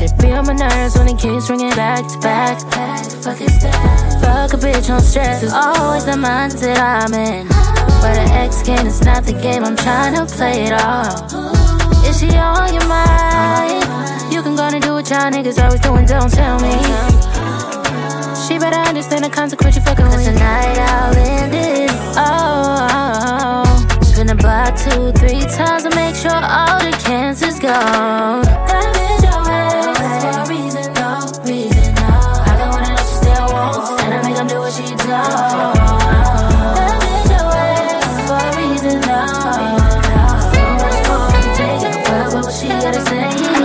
Shit 0.00 0.16
be 0.16 0.32
on 0.32 0.46
my 0.46 0.54
nerves 0.54 0.96
when 0.96 1.08
it 1.08 1.18
keeps 1.18 1.50
ringing 1.50 1.76
back 1.76 2.08
to 2.08 2.18
back. 2.20 2.58
Fuck 3.20 3.38
is 3.42 3.60
that? 3.60 3.76
Fuck 4.24 4.54
a 4.54 4.56
bitch 4.56 4.88
on 4.88 5.02
stress. 5.02 5.42
It's 5.42 5.52
always 5.52 6.06
the 6.06 6.12
mindset 6.12 6.78
I'm 6.80 7.12
in. 7.12 7.46
But 8.00 8.16
an 8.16 8.30
ex 8.32 8.62
game 8.62 8.86
is 8.86 9.04
not 9.04 9.24
the 9.24 9.34
game. 9.34 9.62
I'm 9.62 9.76
trying 9.76 10.14
to 10.14 10.24
play 10.24 10.64
it 10.64 10.72
all. 10.72 11.04
Is 12.08 12.18
she 12.18 12.30
on 12.32 12.72
your 12.72 12.88
mind? 12.88 13.84
You 14.32 14.40
can 14.40 14.56
go 14.56 14.72
and 14.72 14.80
do 14.80 14.94
what 14.94 15.10
y'all 15.10 15.30
niggas 15.30 15.62
always 15.62 15.80
doing. 15.80 16.06
Don't 16.06 16.32
tell 16.32 16.58
me. 16.60 16.72
She 18.48 18.56
better 18.56 18.80
understand 18.88 19.26
the 19.26 19.30
consequence 19.30 19.76
you 19.76 19.82
fucking 19.82 20.08
with. 20.08 20.24
Tonight 20.24 20.78
I'll 20.80 21.14
end 21.14 21.52
it. 21.52 21.90
Oh, 22.16 24.00
spin 24.00 24.30
a 24.30 24.34
block 24.34 24.78
two, 24.80 25.12
three 25.20 25.44
times 25.44 25.82
to 25.82 25.94
make 25.94 26.16
sure 26.16 26.32
all 26.32 26.80
the 26.80 26.96
cancer's 27.04 27.60
gone. 27.60 28.99
Say. 43.06 43.59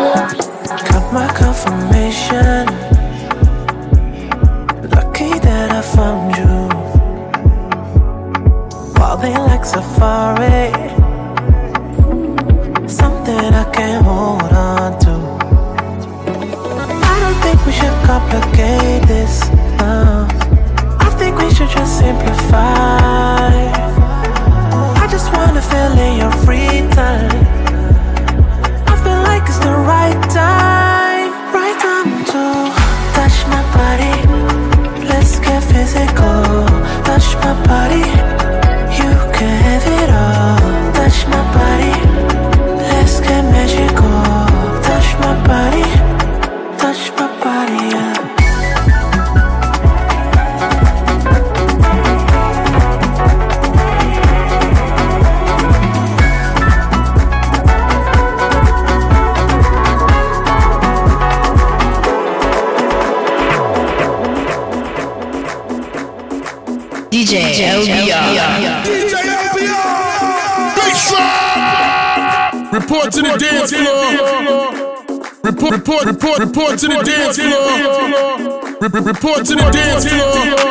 Report, 76.83 77.05
to 77.05 77.11
the 77.11 77.11
dance 77.11 77.37
floor. 77.37 78.79
Re- 78.81 78.89
re- 78.89 79.01
Report 79.01 79.45
to 79.45 79.55
the 79.55 79.71
dance 79.71 80.05
floor. 80.07 80.64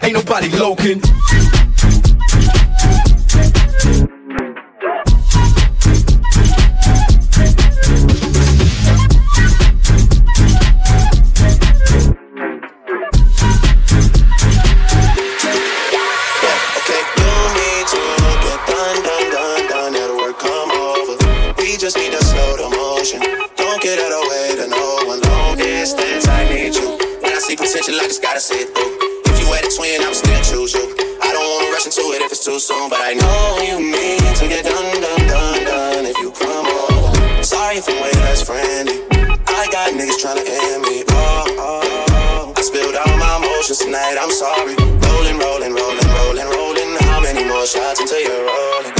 Ain't 0.00 0.14
nobody 0.14 0.48
loking. 0.50 1.11
friendly. 38.52 38.98
I 39.48 39.64
got 39.72 39.96
niggas 39.96 40.20
tryna 40.20 40.44
end 40.44 40.82
me. 40.84 41.04
Oh, 41.08 41.44
oh, 41.56 42.52
oh. 42.52 42.52
I 42.56 42.60
spilled 42.60 42.96
all 42.96 43.16
my 43.16 43.40
emotions 43.40 43.80
tonight. 43.80 44.16
I'm 44.20 44.32
sorry. 44.32 44.76
Rolling, 44.76 45.38
rolling, 45.40 45.72
rolling, 45.72 46.08
rolling, 46.20 46.48
rolling. 46.52 46.90
How 47.08 47.20
many 47.24 47.44
more 47.48 47.64
shots 47.64 48.00
until 48.00 48.20
you're 48.20 48.44
rolling? 48.44 48.92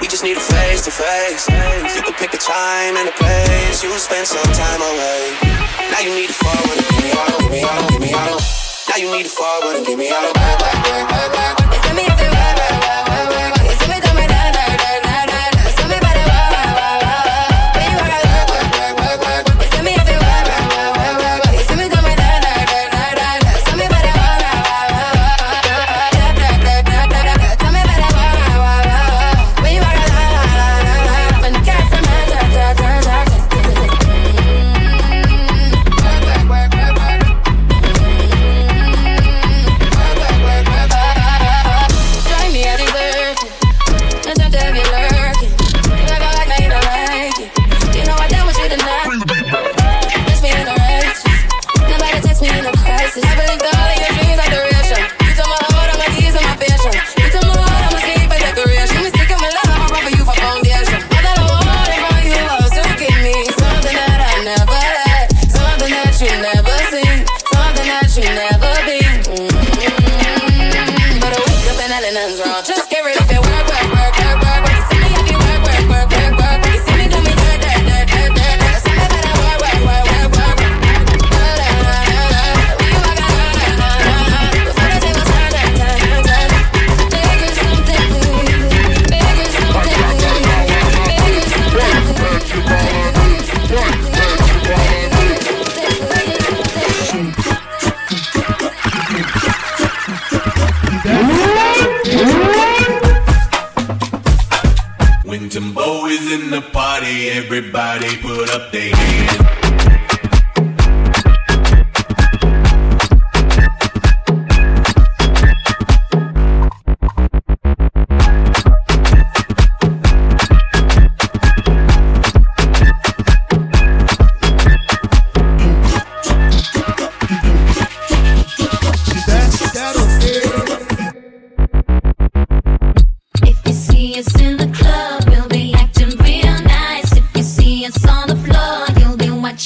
We 0.00 0.06
just 0.10 0.24
need 0.26 0.36
a 0.36 0.42
face 0.42 0.82
to 0.86 0.92
face. 0.92 1.46
You 1.94 2.02
can 2.02 2.16
pick 2.18 2.34
a 2.34 2.40
time 2.40 2.94
and 2.98 3.06
a 3.08 3.14
place. 3.14 3.82
You 3.82 3.90
spend 3.98 4.26
some 4.26 4.50
time 4.52 4.82
away. 4.82 5.22
Now 5.92 6.00
you 6.02 6.12
need 6.18 6.30
to 6.34 6.38
forward 6.42 6.76
and 6.76 6.86
give 6.90 7.02
me 7.06 7.10
all, 7.14 7.38
give 7.38 7.52
me 7.54 7.62
all, 7.62 7.88
give 7.88 8.02
me 8.02 8.12
all. 8.12 8.40
Now 8.90 8.98
you 8.98 9.08
need 9.14 9.26
to 9.28 9.34
forward 9.38 9.76
and 9.76 9.86
give 9.86 9.98
me 9.98 10.10
all. 10.10 10.32
Back, 10.34 11.94
me, 11.94 12.02
it's. 12.02 12.35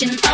watching 0.03 0.30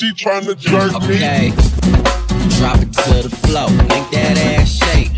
she 0.00 0.12
tryna 0.12 0.56
jerk 0.56 0.92
me. 1.02 1.16
Okay. 1.16 1.50
Drop 2.56 2.78
it 2.80 2.90
to 3.04 3.28
the 3.28 3.36
floor, 3.44 3.68
make 3.68 4.08
that 4.16 4.38
ass 4.38 4.70
shake. 4.80 5.12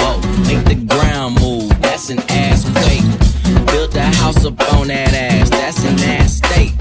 Whoa, 0.00 0.16
make 0.48 0.64
the 0.64 0.76
ground 0.88 1.38
move, 1.42 1.68
that's 1.82 2.08
an 2.08 2.20
ass 2.30 2.64
quake. 2.72 3.66
Built 3.66 3.94
a 3.96 4.04
house 4.16 4.46
up 4.46 4.58
on 4.72 4.88
that 4.88 5.12
ass, 5.12 5.50
that's 5.50 5.84
an 5.84 6.00
ass 6.08 6.38
state. 6.38 6.72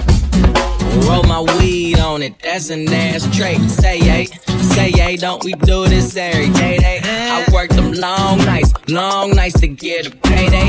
Roll 1.06 1.24
my 1.24 1.42
weed 1.60 2.00
on 2.00 2.22
it, 2.22 2.40
that's 2.42 2.70
an 2.70 2.88
ass 2.88 3.28
trait. 3.36 3.60
Say 3.70 4.00
yay, 4.00 4.26
say 4.74 4.92
yay, 4.92 5.18
don't 5.18 5.44
we 5.44 5.52
do 5.52 5.86
this 5.86 6.16
every 6.16 6.50
day? 6.50 6.78
Day. 6.78 7.02
I 7.04 7.68
them 7.68 7.73
long 7.94 8.38
nights, 8.40 8.74
long 8.90 9.32
nights 9.32 9.60
to 9.62 9.68
get 9.68 10.08
a 10.08 10.12
payday. 10.12 10.68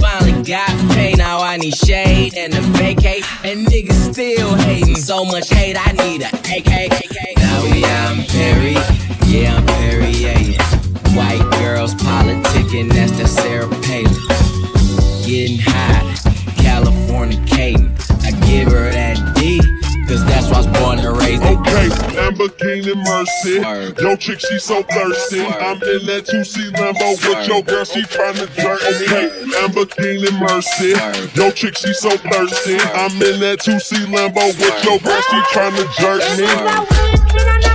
Finally 0.00 0.42
got 0.44 0.70
paid, 0.92 1.18
now 1.18 1.40
I 1.40 1.56
need 1.56 1.74
shade 1.74 2.34
and 2.36 2.54
a 2.54 2.60
vacate. 2.78 3.24
And 3.44 3.66
niggas 3.66 4.12
still 4.12 4.54
hating, 4.54 4.96
so 4.96 5.24
much 5.24 5.48
hate, 5.50 5.76
I 5.78 5.92
need 5.92 6.22
a 6.22 6.28
AK. 6.28 7.36
Now 7.38 7.64
yeah, 7.64 8.08
I'm 8.10 8.24
Perry, 8.26 8.72
yeah, 9.26 9.56
I'm 9.56 9.66
Perry, 9.66 10.10
yeah, 10.10 10.38
yeah. 10.38 10.62
White 11.16 11.50
girls 11.60 11.94
politicking, 11.94 12.92
that's 12.92 13.12
the 13.12 13.26
Sarah 13.26 13.68
Palin. 13.68 14.12
Getting 15.26 15.58
high, 15.58 16.14
Californicating. 16.56 17.90
I 18.24 18.30
give 18.46 18.72
her 18.72 18.90
that 18.90 19.36
D, 19.36 19.60
cause 20.14 20.24
that's 20.26 20.48
why 20.48 20.54
I 20.54 20.58
was 20.58 20.66
born 20.78 20.98
and 20.98 21.16
raised 21.18 21.42
in 21.42 21.58
Okay, 21.58 21.88
Lamborghini 22.14 22.94
Mercy. 22.94 24.02
Yo, 24.02 24.16
chick, 24.16 24.40
she 24.40 24.58
so 24.58 24.82
thirsty. 24.82 25.40
I'm 25.40 25.76
in 25.82 26.06
that 26.06 26.26
2C 26.26 26.70
Lambo 26.72 27.18
with 27.26 27.48
your 27.48 27.62
girl, 27.62 27.84
she 27.84 28.02
tryna 28.02 28.46
jerk. 28.54 28.80
Okay, 28.82 29.30
Lamborghini 29.54 30.30
Mercy. 30.40 30.94
Yo, 31.34 31.50
chick, 31.50 31.76
she 31.76 31.92
so 31.94 32.10
thirsty. 32.10 32.76
I'm 32.94 33.12
in 33.22 33.40
that 33.40 33.58
2C 33.60 34.06
Lambo 34.06 34.46
with 34.58 34.84
your 34.84 34.98
girl, 35.00 35.20
she 35.30 35.38
tryna 35.52 35.84
jerk 35.98 36.22
me. 36.38 37.73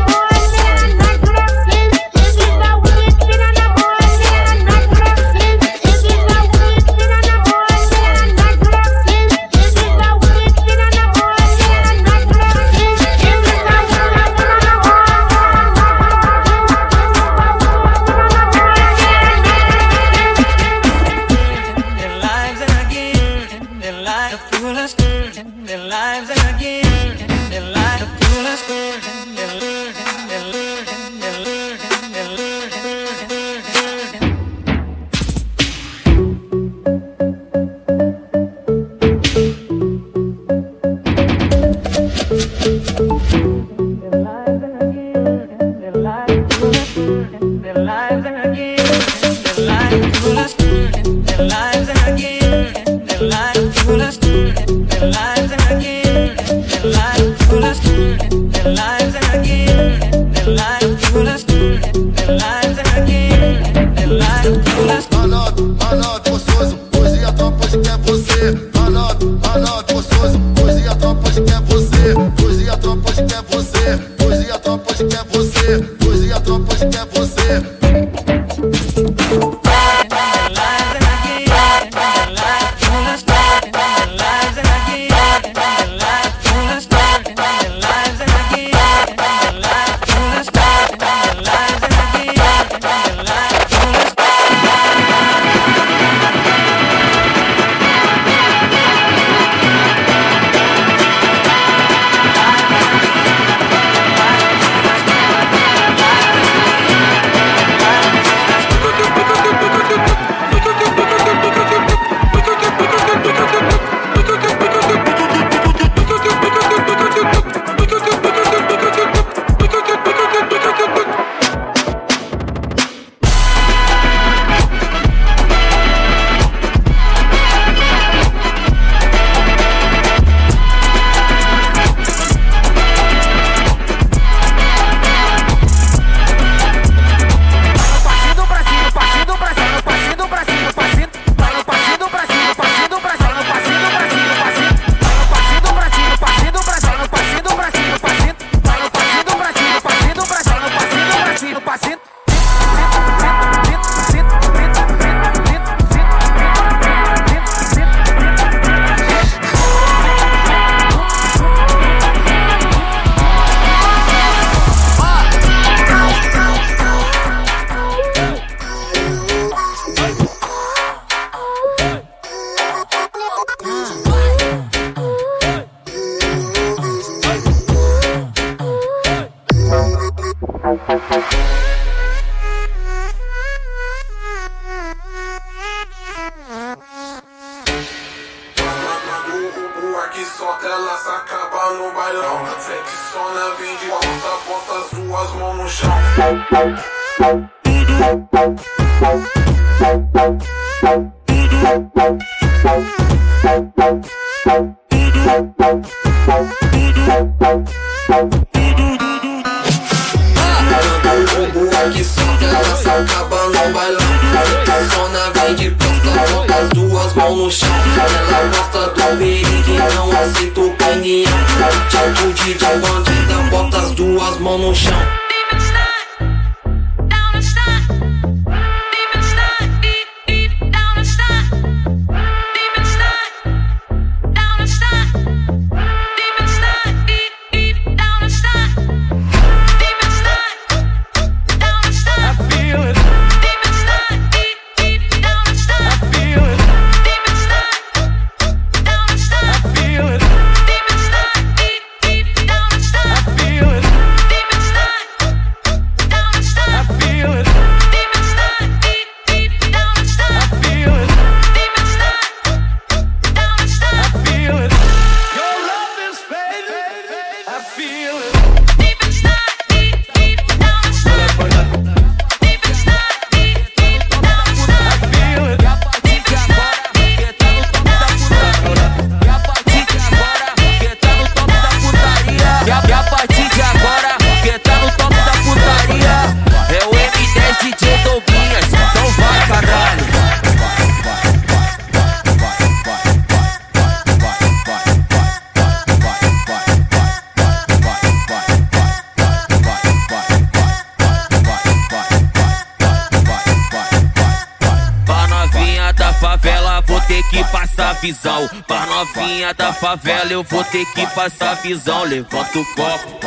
Eu 310.39 310.43
vou 310.43 310.63
ter 310.63 310.85
que 310.85 311.05
passar 311.07 311.55
visão. 311.55 312.03
Levanta 312.03 312.59
o 312.59 312.65
copo, 312.73 313.19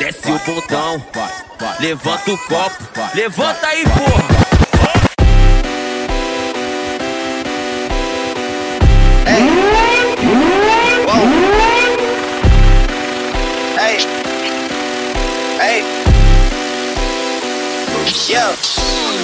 desce 0.00 0.30
o 0.30 0.38
botão. 0.40 1.02
Levanta 1.78 2.32
o 2.32 2.38
copo, 2.38 2.84
levanta 3.14 3.66
aí, 3.66 3.84
porra. 3.84 4.40
Yo. 18.28 18.38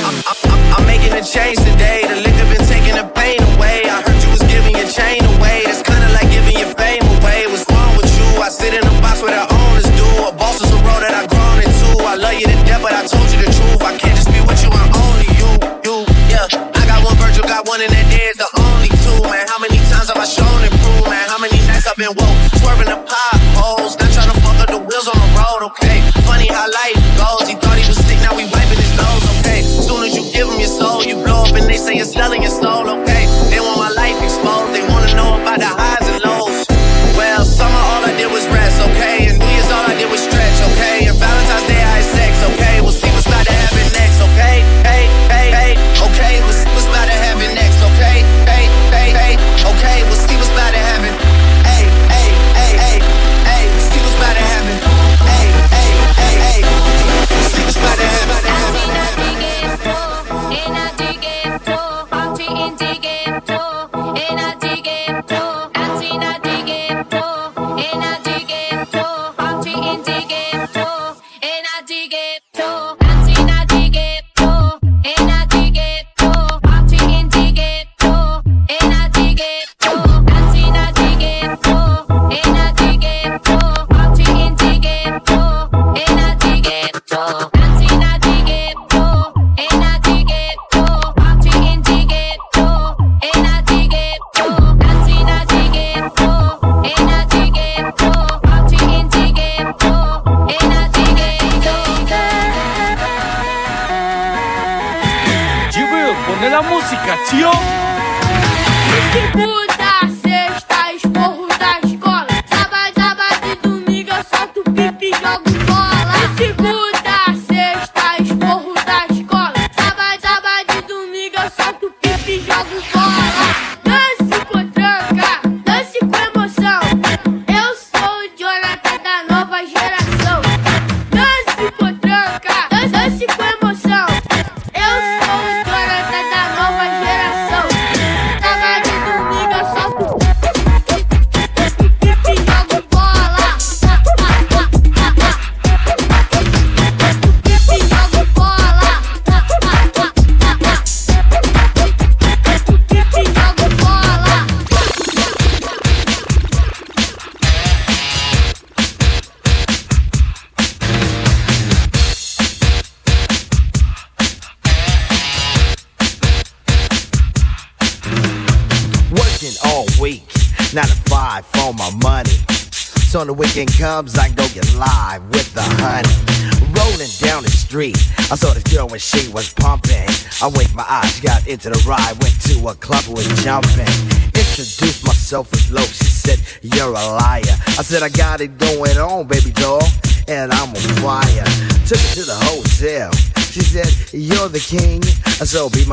I'm, 0.06 0.14
I'm, 0.26 0.74
I'm 0.74 0.86
making 0.86 1.12
a 1.12 1.22
change 1.22 1.58
today. 1.58 2.02
The 2.06 2.16
liquor 2.16 2.46
been 2.50 2.66
taking 2.66 2.94
the 2.94 3.04
pain 3.14 3.40
away. 3.54 3.82
I 3.84 4.02
heard 4.02 4.22
you 4.22 4.30
was 4.30 4.42
giving 4.42 4.76
your 4.76 4.88
chain 4.88 5.24
away. 5.36 5.62
That's 5.64 5.82
kinda 5.82 6.08
like 6.12 6.32
your 6.58 6.72
fame 6.74 7.04
away. 7.20 7.46
What's 7.46 7.64
wrong 7.70 7.96
with 7.96 8.10
you? 8.16 8.28
I 8.40 8.48
sit 8.48 8.74
in 8.74 8.82
a 8.84 8.94
box 9.00 9.22
where 9.22 9.34
the 9.34 9.44
owners 9.44 9.88
do. 9.96 10.08
A 10.26 10.32
boss 10.32 10.60
is 10.60 10.70
a 10.72 10.80
road 10.84 11.02
that 11.04 11.12
I've 11.12 11.28
grown 11.28 11.58
into. 11.62 11.88
I 12.04 12.14
love 12.16 12.34
you 12.34 12.46
to 12.46 12.56
death, 12.64 12.82
but 12.82 12.92
I 12.92 13.04
told 13.06 13.28
you 13.32 13.38
the 13.44 13.50
truth. 13.52 13.82
I 13.82 13.96
can't 13.96 14.16
just 14.16 14.30
be 14.30 14.40
with 14.40 14.60
you, 14.64 14.70
I'm 14.72 14.90
only 14.92 15.28
you. 15.36 15.50
You, 15.86 15.96
yeah. 16.32 16.46
I 16.50 16.82
got 16.86 17.04
one 17.04 17.16
Virgil, 17.20 17.44
got 17.44 17.68
one, 17.68 17.80
and 17.80 17.92
that 17.92 18.06
there's 18.08 18.38
the 18.40 18.48
only 18.56 18.90
two, 19.04 19.20
man. 19.28 19.46
How 19.48 19.58
many 19.58 19.78
times 19.90 20.08
have 20.08 20.18
I 20.18 20.26
shown 20.26 20.60
and 20.64 20.72
proved, 20.82 21.08
man? 21.10 21.26
How 21.28 21.38
many 21.38 21.58
nights 21.66 21.86
I've 21.86 21.98
been 21.98 22.14
woke, 22.14 22.38
swerving 22.62 22.90
the 22.90 22.98
potholes, 23.04 23.98
not 23.98 24.10
trying 24.14 24.30
to 24.32 24.38
fuck 24.40 24.58
up 24.64 24.70
the 24.70 24.80
wheels 24.80 25.08
on 25.08 25.16
the 25.18 25.28
road, 25.36 25.62
okay? 25.72 26.02
Funny 26.26 26.48
how 26.48 26.66
life 26.66 26.98
goes. 27.18 27.46
He 27.50 27.54
thought 27.58 27.78
he 27.78 27.86
was 27.86 27.98
sick, 27.98 28.18
now 28.22 28.34
we 28.34 28.46
wiping 28.48 28.80
his 28.80 28.92
nose, 28.96 29.24
okay? 29.40 29.60
Soon 29.62 30.06
as 30.06 30.12
you 30.14 30.24
give 30.30 30.48
him 30.48 30.58
your 30.58 30.70
soul, 30.70 31.02
you 31.04 31.18
blow 31.20 31.46
up, 31.46 31.54
and 31.54 31.66
they 31.66 31.78
say 31.78 31.94
you're 31.98 32.08
selling 32.08 32.42
your 32.42 32.54
soul, 32.54 32.86
okay? 33.02 33.26
They 33.50 33.60
want 33.60 33.78
my 33.78 33.90
life 33.94 34.18
exposed, 34.22 34.45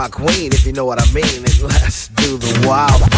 my 0.03 0.09
queen 0.09 0.51
if 0.51 0.65
you 0.65 0.73
know 0.73 0.83
what 0.83 1.01
I 1.01 1.09
mean. 1.13 1.23
And 1.23 1.61
let's 1.61 2.09
do 2.09 2.37
the 2.37 2.67
wild. 2.67 2.99
Wild 2.99 3.12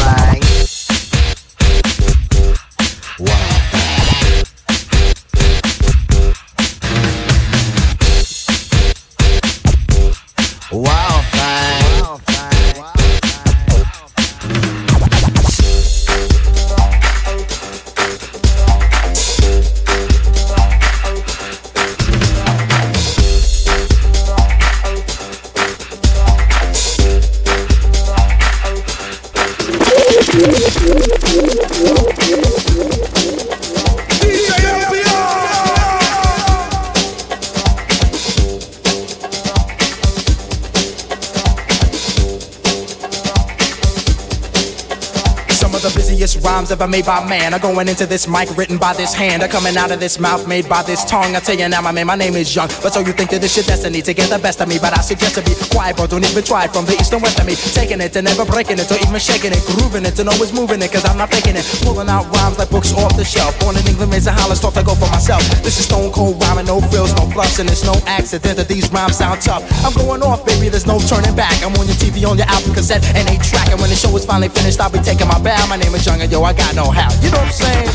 ever 46.76 46.88
made 46.92 47.06
by 47.06 47.24
man 47.24 47.54
are 47.54 47.60
going 47.60 47.88
into 47.88 48.06
this 48.06 48.28
mic 48.28 48.52
written 48.58 48.78
by 48.78 48.92
this 48.94 49.14
hand 49.14 49.42
are 49.42 49.48
coming 49.48 49.78
out 49.78 49.92
of 49.92 50.00
this 50.02 50.20
mouth 50.20 50.46
made 50.46 50.68
by 50.68 50.84
this 50.84 51.06
tongue. 51.06 51.34
I 51.34 51.40
tell 51.40 51.56
you 51.56 51.70
now, 51.70 51.80
my 51.80 51.94
man, 51.94 52.06
my 52.06 52.20
name 52.20 52.36
is 52.36 52.52
Young. 52.52 52.68
But 52.84 52.92
so 52.92 53.00
you 53.00 53.14
think 53.16 53.30
that 53.32 53.40
this 53.40 53.56
your 53.56 53.64
destiny 53.64 54.02
to 54.02 54.14
get 54.14 54.28
the 54.28 54.40
best 54.40 54.60
of 54.60 54.68
me? 54.68 54.76
But 54.76 54.92
I 54.92 55.00
suggest 55.00 55.40
to 55.40 55.42
be 55.48 55.56
quiet, 55.72 55.96
bro. 55.96 56.06
Don't 56.08 56.28
even 56.28 56.44
try 56.44 56.68
from 56.68 56.84
the 56.84 57.00
east 57.00 57.14
and 57.14 57.22
west 57.24 57.40
of 57.40 57.48
me. 57.48 57.56
Taking 57.56 58.02
it 58.02 58.12
and 58.20 58.28
never 58.28 58.44
breaking 58.44 58.76
it, 58.76 58.92
or 58.92 59.00
even 59.00 59.16
shaking 59.24 59.56
it, 59.56 59.64
grooving 59.72 60.04
it 60.04 60.20
and 60.20 60.28
always 60.28 60.52
moving 60.52 60.82
it, 60.82 60.92
cause 60.92 61.06
I'm 61.08 61.16
not 61.16 61.32
faking 61.32 61.56
it. 61.56 61.64
Pulling 61.80 62.10
out 62.10 62.28
rhymes 62.36 62.60
like 62.60 62.68
books 62.68 62.92
off 62.92 63.16
the 63.16 63.24
shelf. 63.24 63.56
Born 63.64 63.80
in 63.80 63.88
England, 63.88 64.12
raised 64.12 64.28
in 64.28 64.36
Hollis, 64.36 64.60
thought 64.60 64.76
I 64.76 64.84
go 64.84 65.00
for 65.00 65.08
myself. 65.16 65.48
This 65.64 65.80
is 65.80 65.88
stone 65.88 66.12
cold 66.12 66.36
rhyming, 66.44 66.68
no 66.68 66.84
frills, 66.92 67.16
no 67.16 67.24
fluffs, 67.32 67.60
and 67.64 67.72
it's 67.72 67.88
no 67.88 67.96
accident 68.04 68.58
that 68.60 68.68
these 68.68 68.92
rhymes 68.92 69.16
sound 69.16 69.40
tough. 69.40 69.64
I'm 69.88 69.96
going 69.96 70.20
off, 70.28 70.44
baby, 70.44 70.68
there's 70.68 70.90
no 70.90 71.00
turning 71.00 71.40
back. 71.40 71.56
I'm 71.64 71.72
on 71.80 71.88
your 71.88 71.96
TV, 72.02 72.28
on 72.28 72.36
your 72.36 72.50
album 72.52 72.76
cassette, 72.76 73.06
and 73.16 73.30
a 73.32 73.40
track. 73.40 73.72
And 73.72 73.80
when 73.80 73.88
the 73.88 73.96
show 73.96 74.12
is 74.20 74.26
finally 74.28 74.50
finished, 74.50 74.84
I'll 74.84 74.92
be 74.92 75.00
taking 75.00 75.32
my 75.32 75.40
bow. 75.40 75.56
My 75.72 75.78
name 75.80 75.96
is 75.96 76.04
Young, 76.04 76.20
and 76.20 76.32
yo, 76.32 76.42
I 76.44 76.52
got 76.52 76.65
no 76.74 76.90
how. 76.90 77.14
You 77.22 77.32
know 77.32 77.38
what 77.38 77.48
I'm 77.48 77.52
saying? 77.52 77.90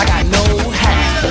I 0.00 0.04
got 0.06 0.26
no 0.26 0.42
how. 0.70 1.30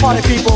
Party 0.00 0.22
people. 0.28 0.49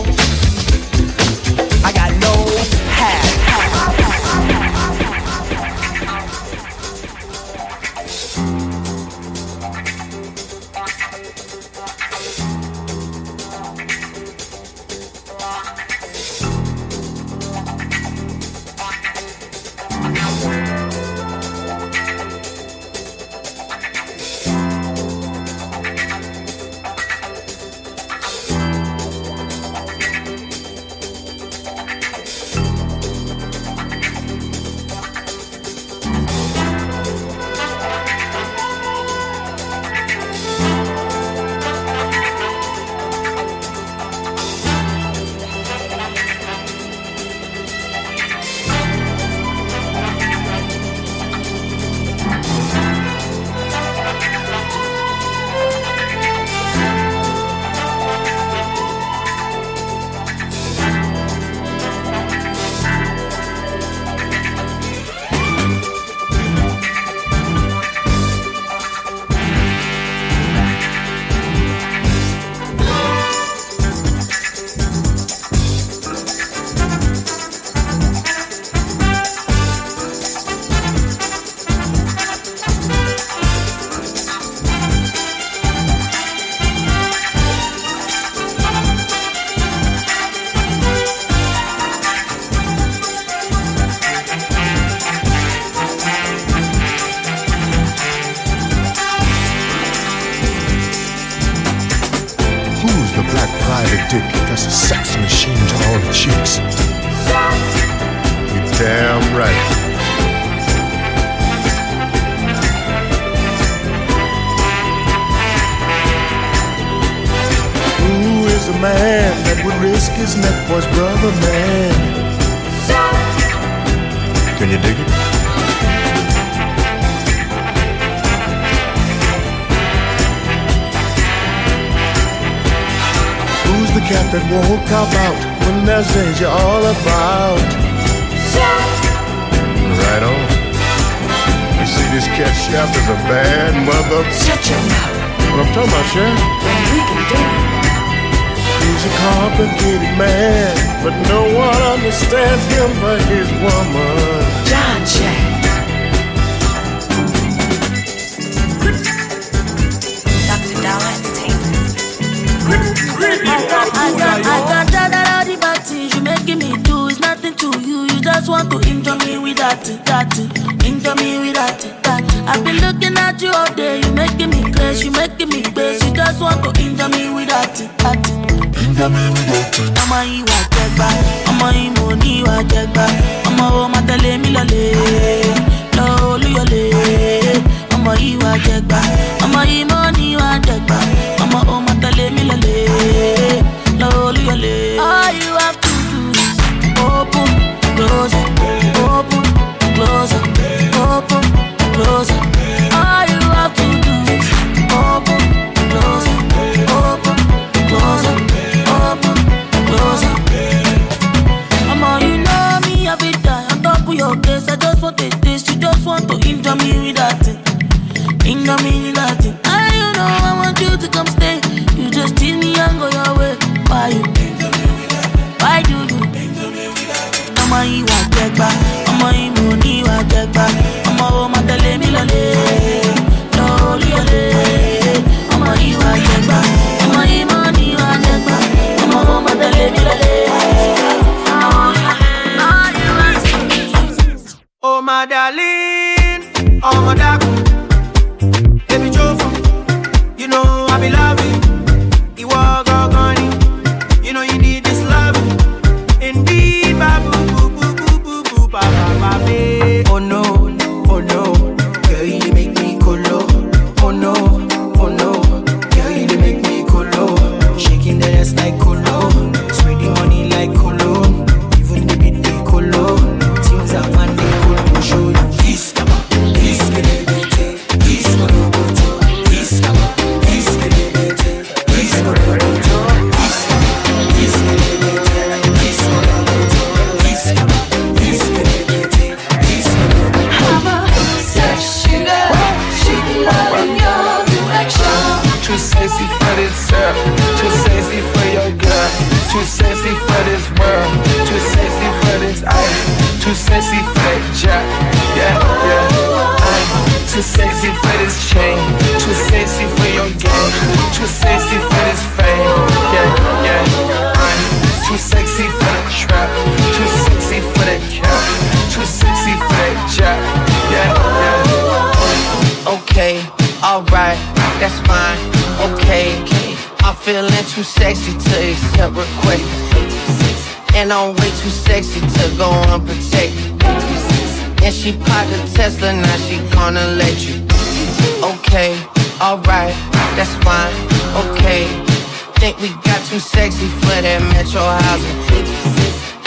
think 342.64 342.80
we 342.80 342.88
got 343.04 343.20
too 343.28 343.38
sexy 343.38 343.88
for 344.00 344.16
that 344.24 344.40
metro 344.56 344.80
housing. 344.80 345.36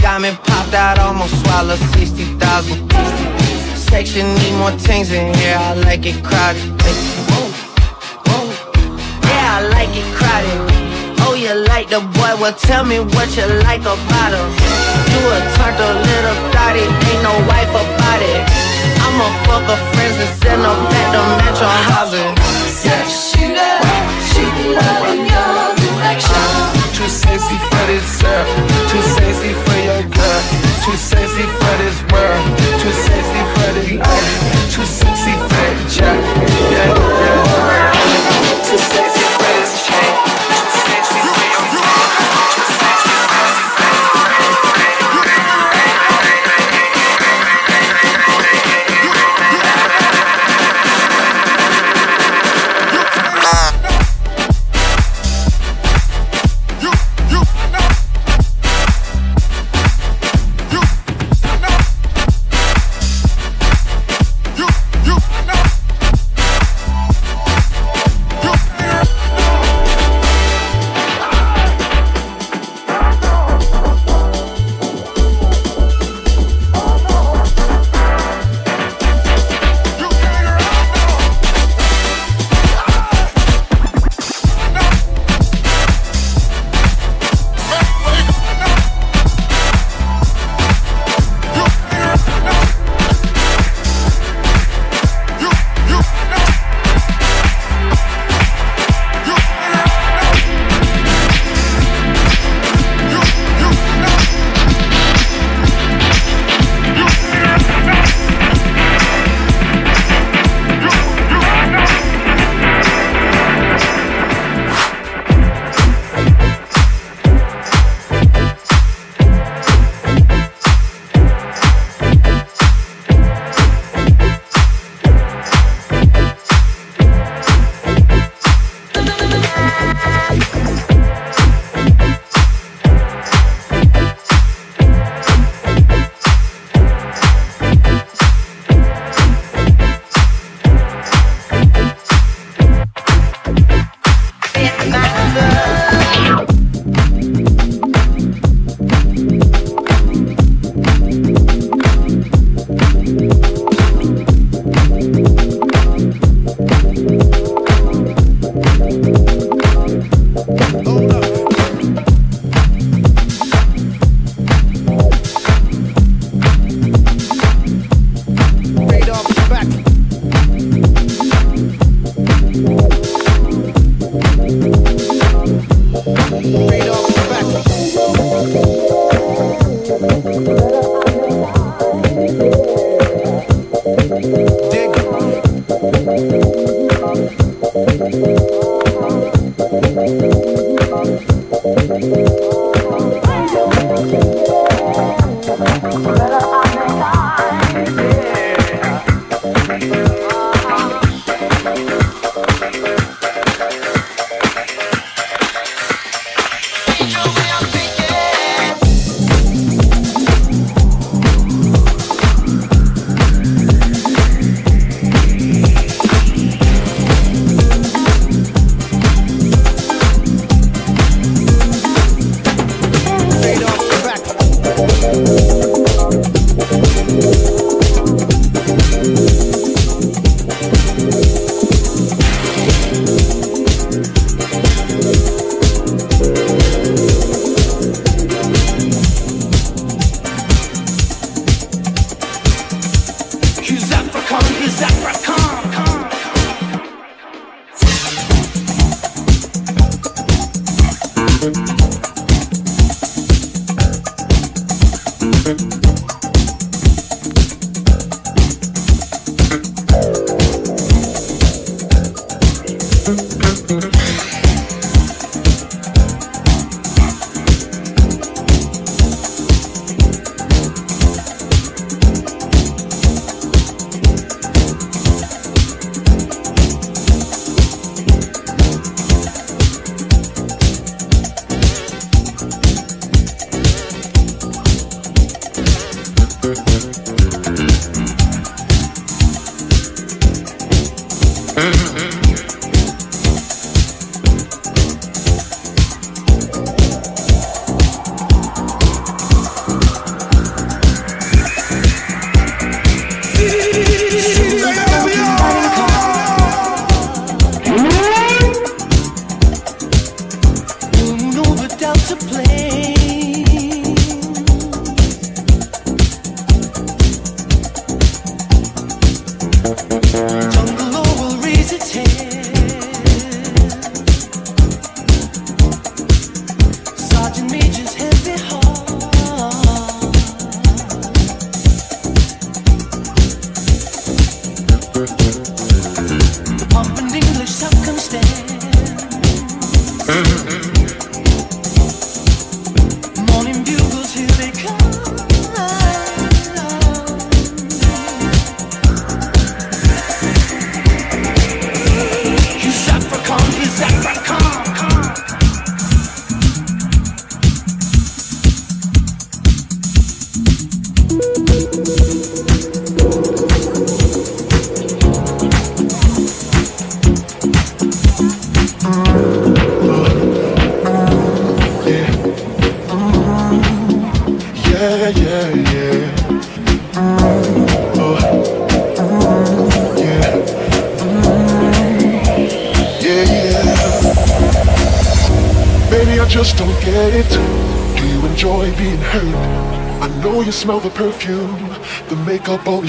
Got 0.01 0.25
me 0.25 0.33
popped 0.49 0.73
out, 0.73 0.97
almost 0.97 1.37
swallowed 1.45 1.77
60,000. 1.93 2.89
Section 3.77 4.25
need 4.41 4.57
more 4.57 4.73
things 4.81 5.13
in 5.13 5.29
here, 5.37 5.53
I 5.53 5.77
like 5.85 6.09
it 6.09 6.17
crowded. 6.25 6.73
Yeah, 9.29 9.57
I 9.57 9.69
like 9.69 9.93
it 9.93 10.09
crowded. 10.17 10.57
Oh, 11.21 11.37
you 11.37 11.53
like 11.69 11.93
the 11.93 12.01
boy, 12.17 12.33
well 12.41 12.57
tell 12.65 12.81
me 12.81 12.97
what 12.97 13.29
you 13.37 13.45
like 13.69 13.85
about 13.85 14.33
him. 14.33 14.49
You 15.13 15.21
a 15.21 15.39
turtle 15.53 16.01
little 16.01 16.37
thotty, 16.49 16.81
ain't 16.81 17.21
no 17.21 17.33
wife 17.45 17.69
about 17.69 18.21
it. 18.25 18.41
I'ma 19.05 19.27
fuck 19.45 19.69
her 19.69 19.79
friends 19.93 20.17
and 20.17 20.33
send 20.41 20.65
them 20.65 20.79
back 20.89 21.07
to 21.13 21.21
metro 21.45 21.69
housing. 21.93 22.33
Yeah, 22.81 23.05
she 23.05 23.53
love, 23.53 24.09
she 24.33 24.43
love 24.73 25.26
uh, 26.25 26.73
too 26.93 27.07
sexy 27.07 27.57
for 27.69 27.83
this 27.87 28.21
girl, 28.21 28.45
too 28.89 29.01
sexy 29.01 29.53
for 29.53 29.77
your 29.87 30.03
girl, 30.09 30.41
too 30.83 30.97
sexy 30.97 31.45
for 31.59 31.73
this 31.81 31.97
world, 32.11 32.45
too 32.81 32.93
sexy 33.05 33.41
for 33.53 33.69
the 33.77 33.83
life, 34.01 34.73
too 34.73 34.85
sexy 34.85 35.33
for 35.33 35.67
the 35.77 35.85
job. 35.89 36.17
Yeah. 36.71 36.96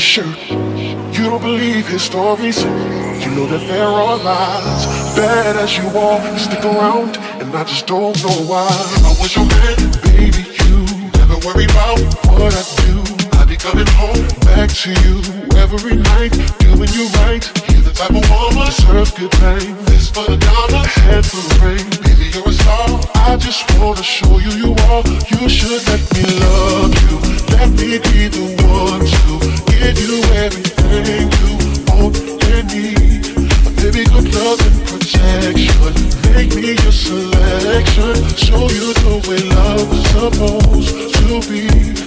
Shirt. 0.08 0.48
You 0.48 1.24
don't 1.28 1.42
believe 1.42 1.86
his 1.86 2.00
stories. 2.00 2.64
You 2.64 3.30
know 3.36 3.46
that 3.46 3.60
there 3.68 3.84
are 3.84 4.16
lies. 4.16 4.86
Bad 5.14 5.56
as 5.56 5.76
you 5.76 5.86
are, 5.98 6.38
stick 6.38 6.64
around, 6.64 7.18
and 7.42 7.54
I 7.54 7.64
just 7.64 7.86
don't 7.86 8.16
know 8.24 8.40
why. 8.48 8.68
I 9.04 9.12
was 9.20 9.36
your 9.36 9.44
man, 9.44 9.76
baby. 10.08 10.48
You 10.64 10.80
never 11.20 11.36
worry 11.44 11.66
about 11.68 12.00
what 12.40 12.56
I 12.56 12.64
do. 12.88 12.96
I 13.36 13.44
be 13.44 13.56
coming 13.58 13.90
home 14.00 14.24
back 14.48 14.70
to 14.80 14.96
you 15.04 15.20
every 15.60 15.96
night, 15.96 16.32
doing 16.58 16.88
you 16.96 17.04
right. 17.20 17.44
You're 17.68 17.84
the 17.84 17.92
type 17.92 18.16
of 18.16 18.24
woman 18.32 18.64
deserve 18.64 19.12
good 19.14 19.32
things. 19.44 19.84
This 19.92 20.08
for 20.08 20.24
the 20.24 20.38
dollar, 20.38 20.86
head 21.04 21.26
for 21.26 21.36
the 21.36 21.56
ring. 21.60 22.07
You're 22.38 22.50
a 22.50 22.52
star. 22.52 23.00
I 23.26 23.36
just 23.36 23.66
wanna 23.80 24.00
show 24.00 24.38
you 24.38 24.52
you 24.62 24.70
are. 24.90 25.02
You 25.26 25.48
should 25.48 25.82
let 25.88 26.02
me 26.14 26.22
love 26.38 26.94
you. 27.02 27.18
Let 27.56 27.70
me 27.70 27.98
be 27.98 28.28
the 28.28 28.46
one 28.62 29.02
to 29.02 29.34
give 29.66 29.98
you 29.98 30.22
everything 30.44 31.26
you 31.34 31.50
want 31.90 32.16
and 32.54 32.68
need. 32.70 33.26
Baby, 33.74 34.04
good 34.04 34.32
love 34.34 34.60
and 34.68 34.78
protection. 34.86 35.94
Make 36.32 36.54
me 36.54 36.78
your 36.80 36.92
selection. 36.92 38.14
Show 38.36 38.70
you 38.70 38.94
the 39.02 39.14
way 39.26 39.42
love 39.58 39.92
is 39.92 40.04
supposed 40.14 41.14
to 41.14 41.50
be. 41.50 41.97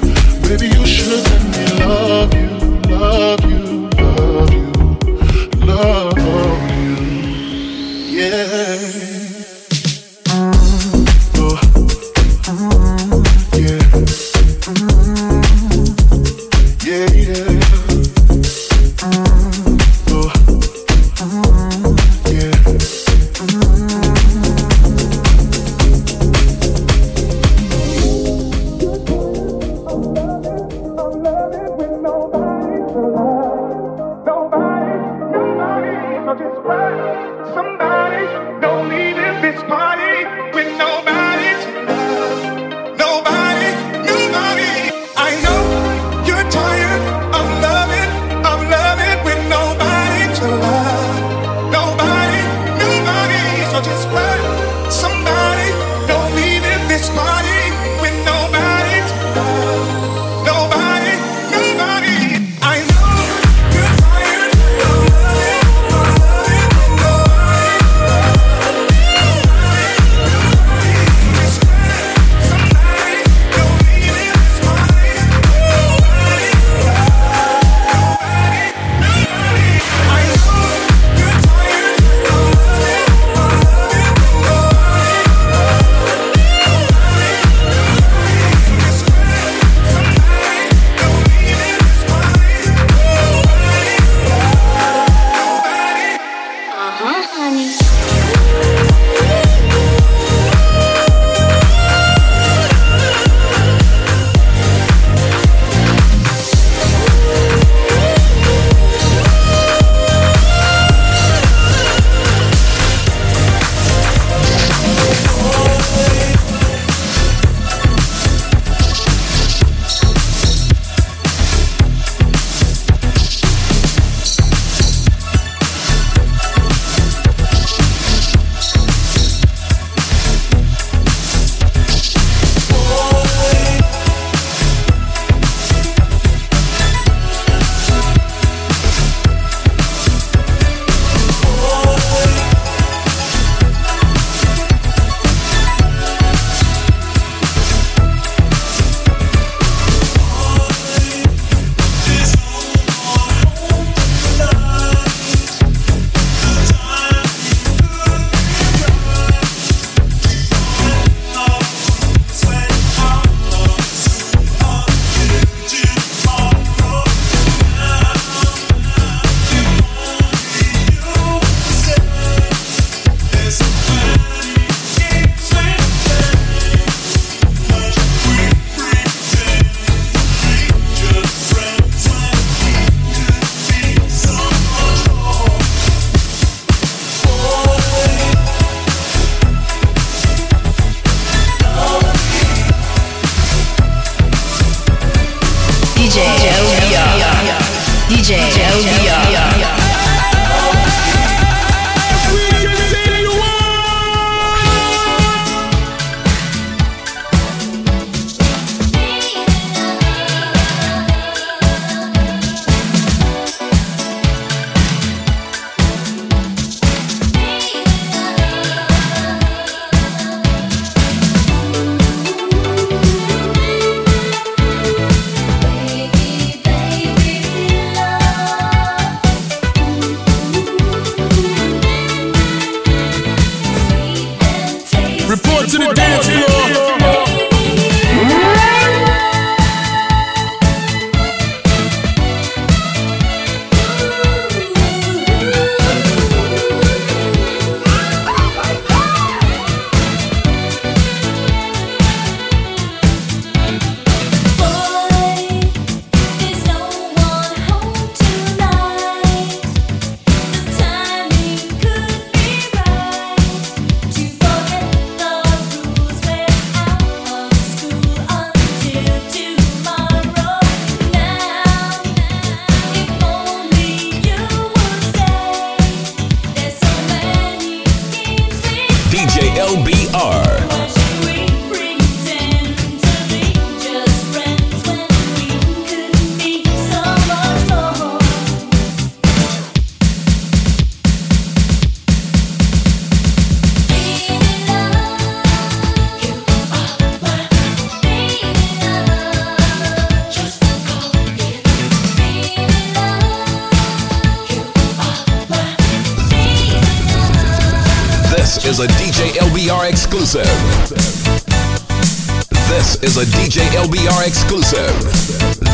a 313.21 313.23
DJ 313.25 313.61
LBR 313.77 314.27
exclusive. 314.27 315.03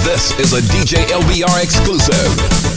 This 0.04 0.38
is 0.38 0.52
a 0.52 0.60
DJ 0.60 1.06
LBR 1.06 1.64
exclusive. 1.64 2.77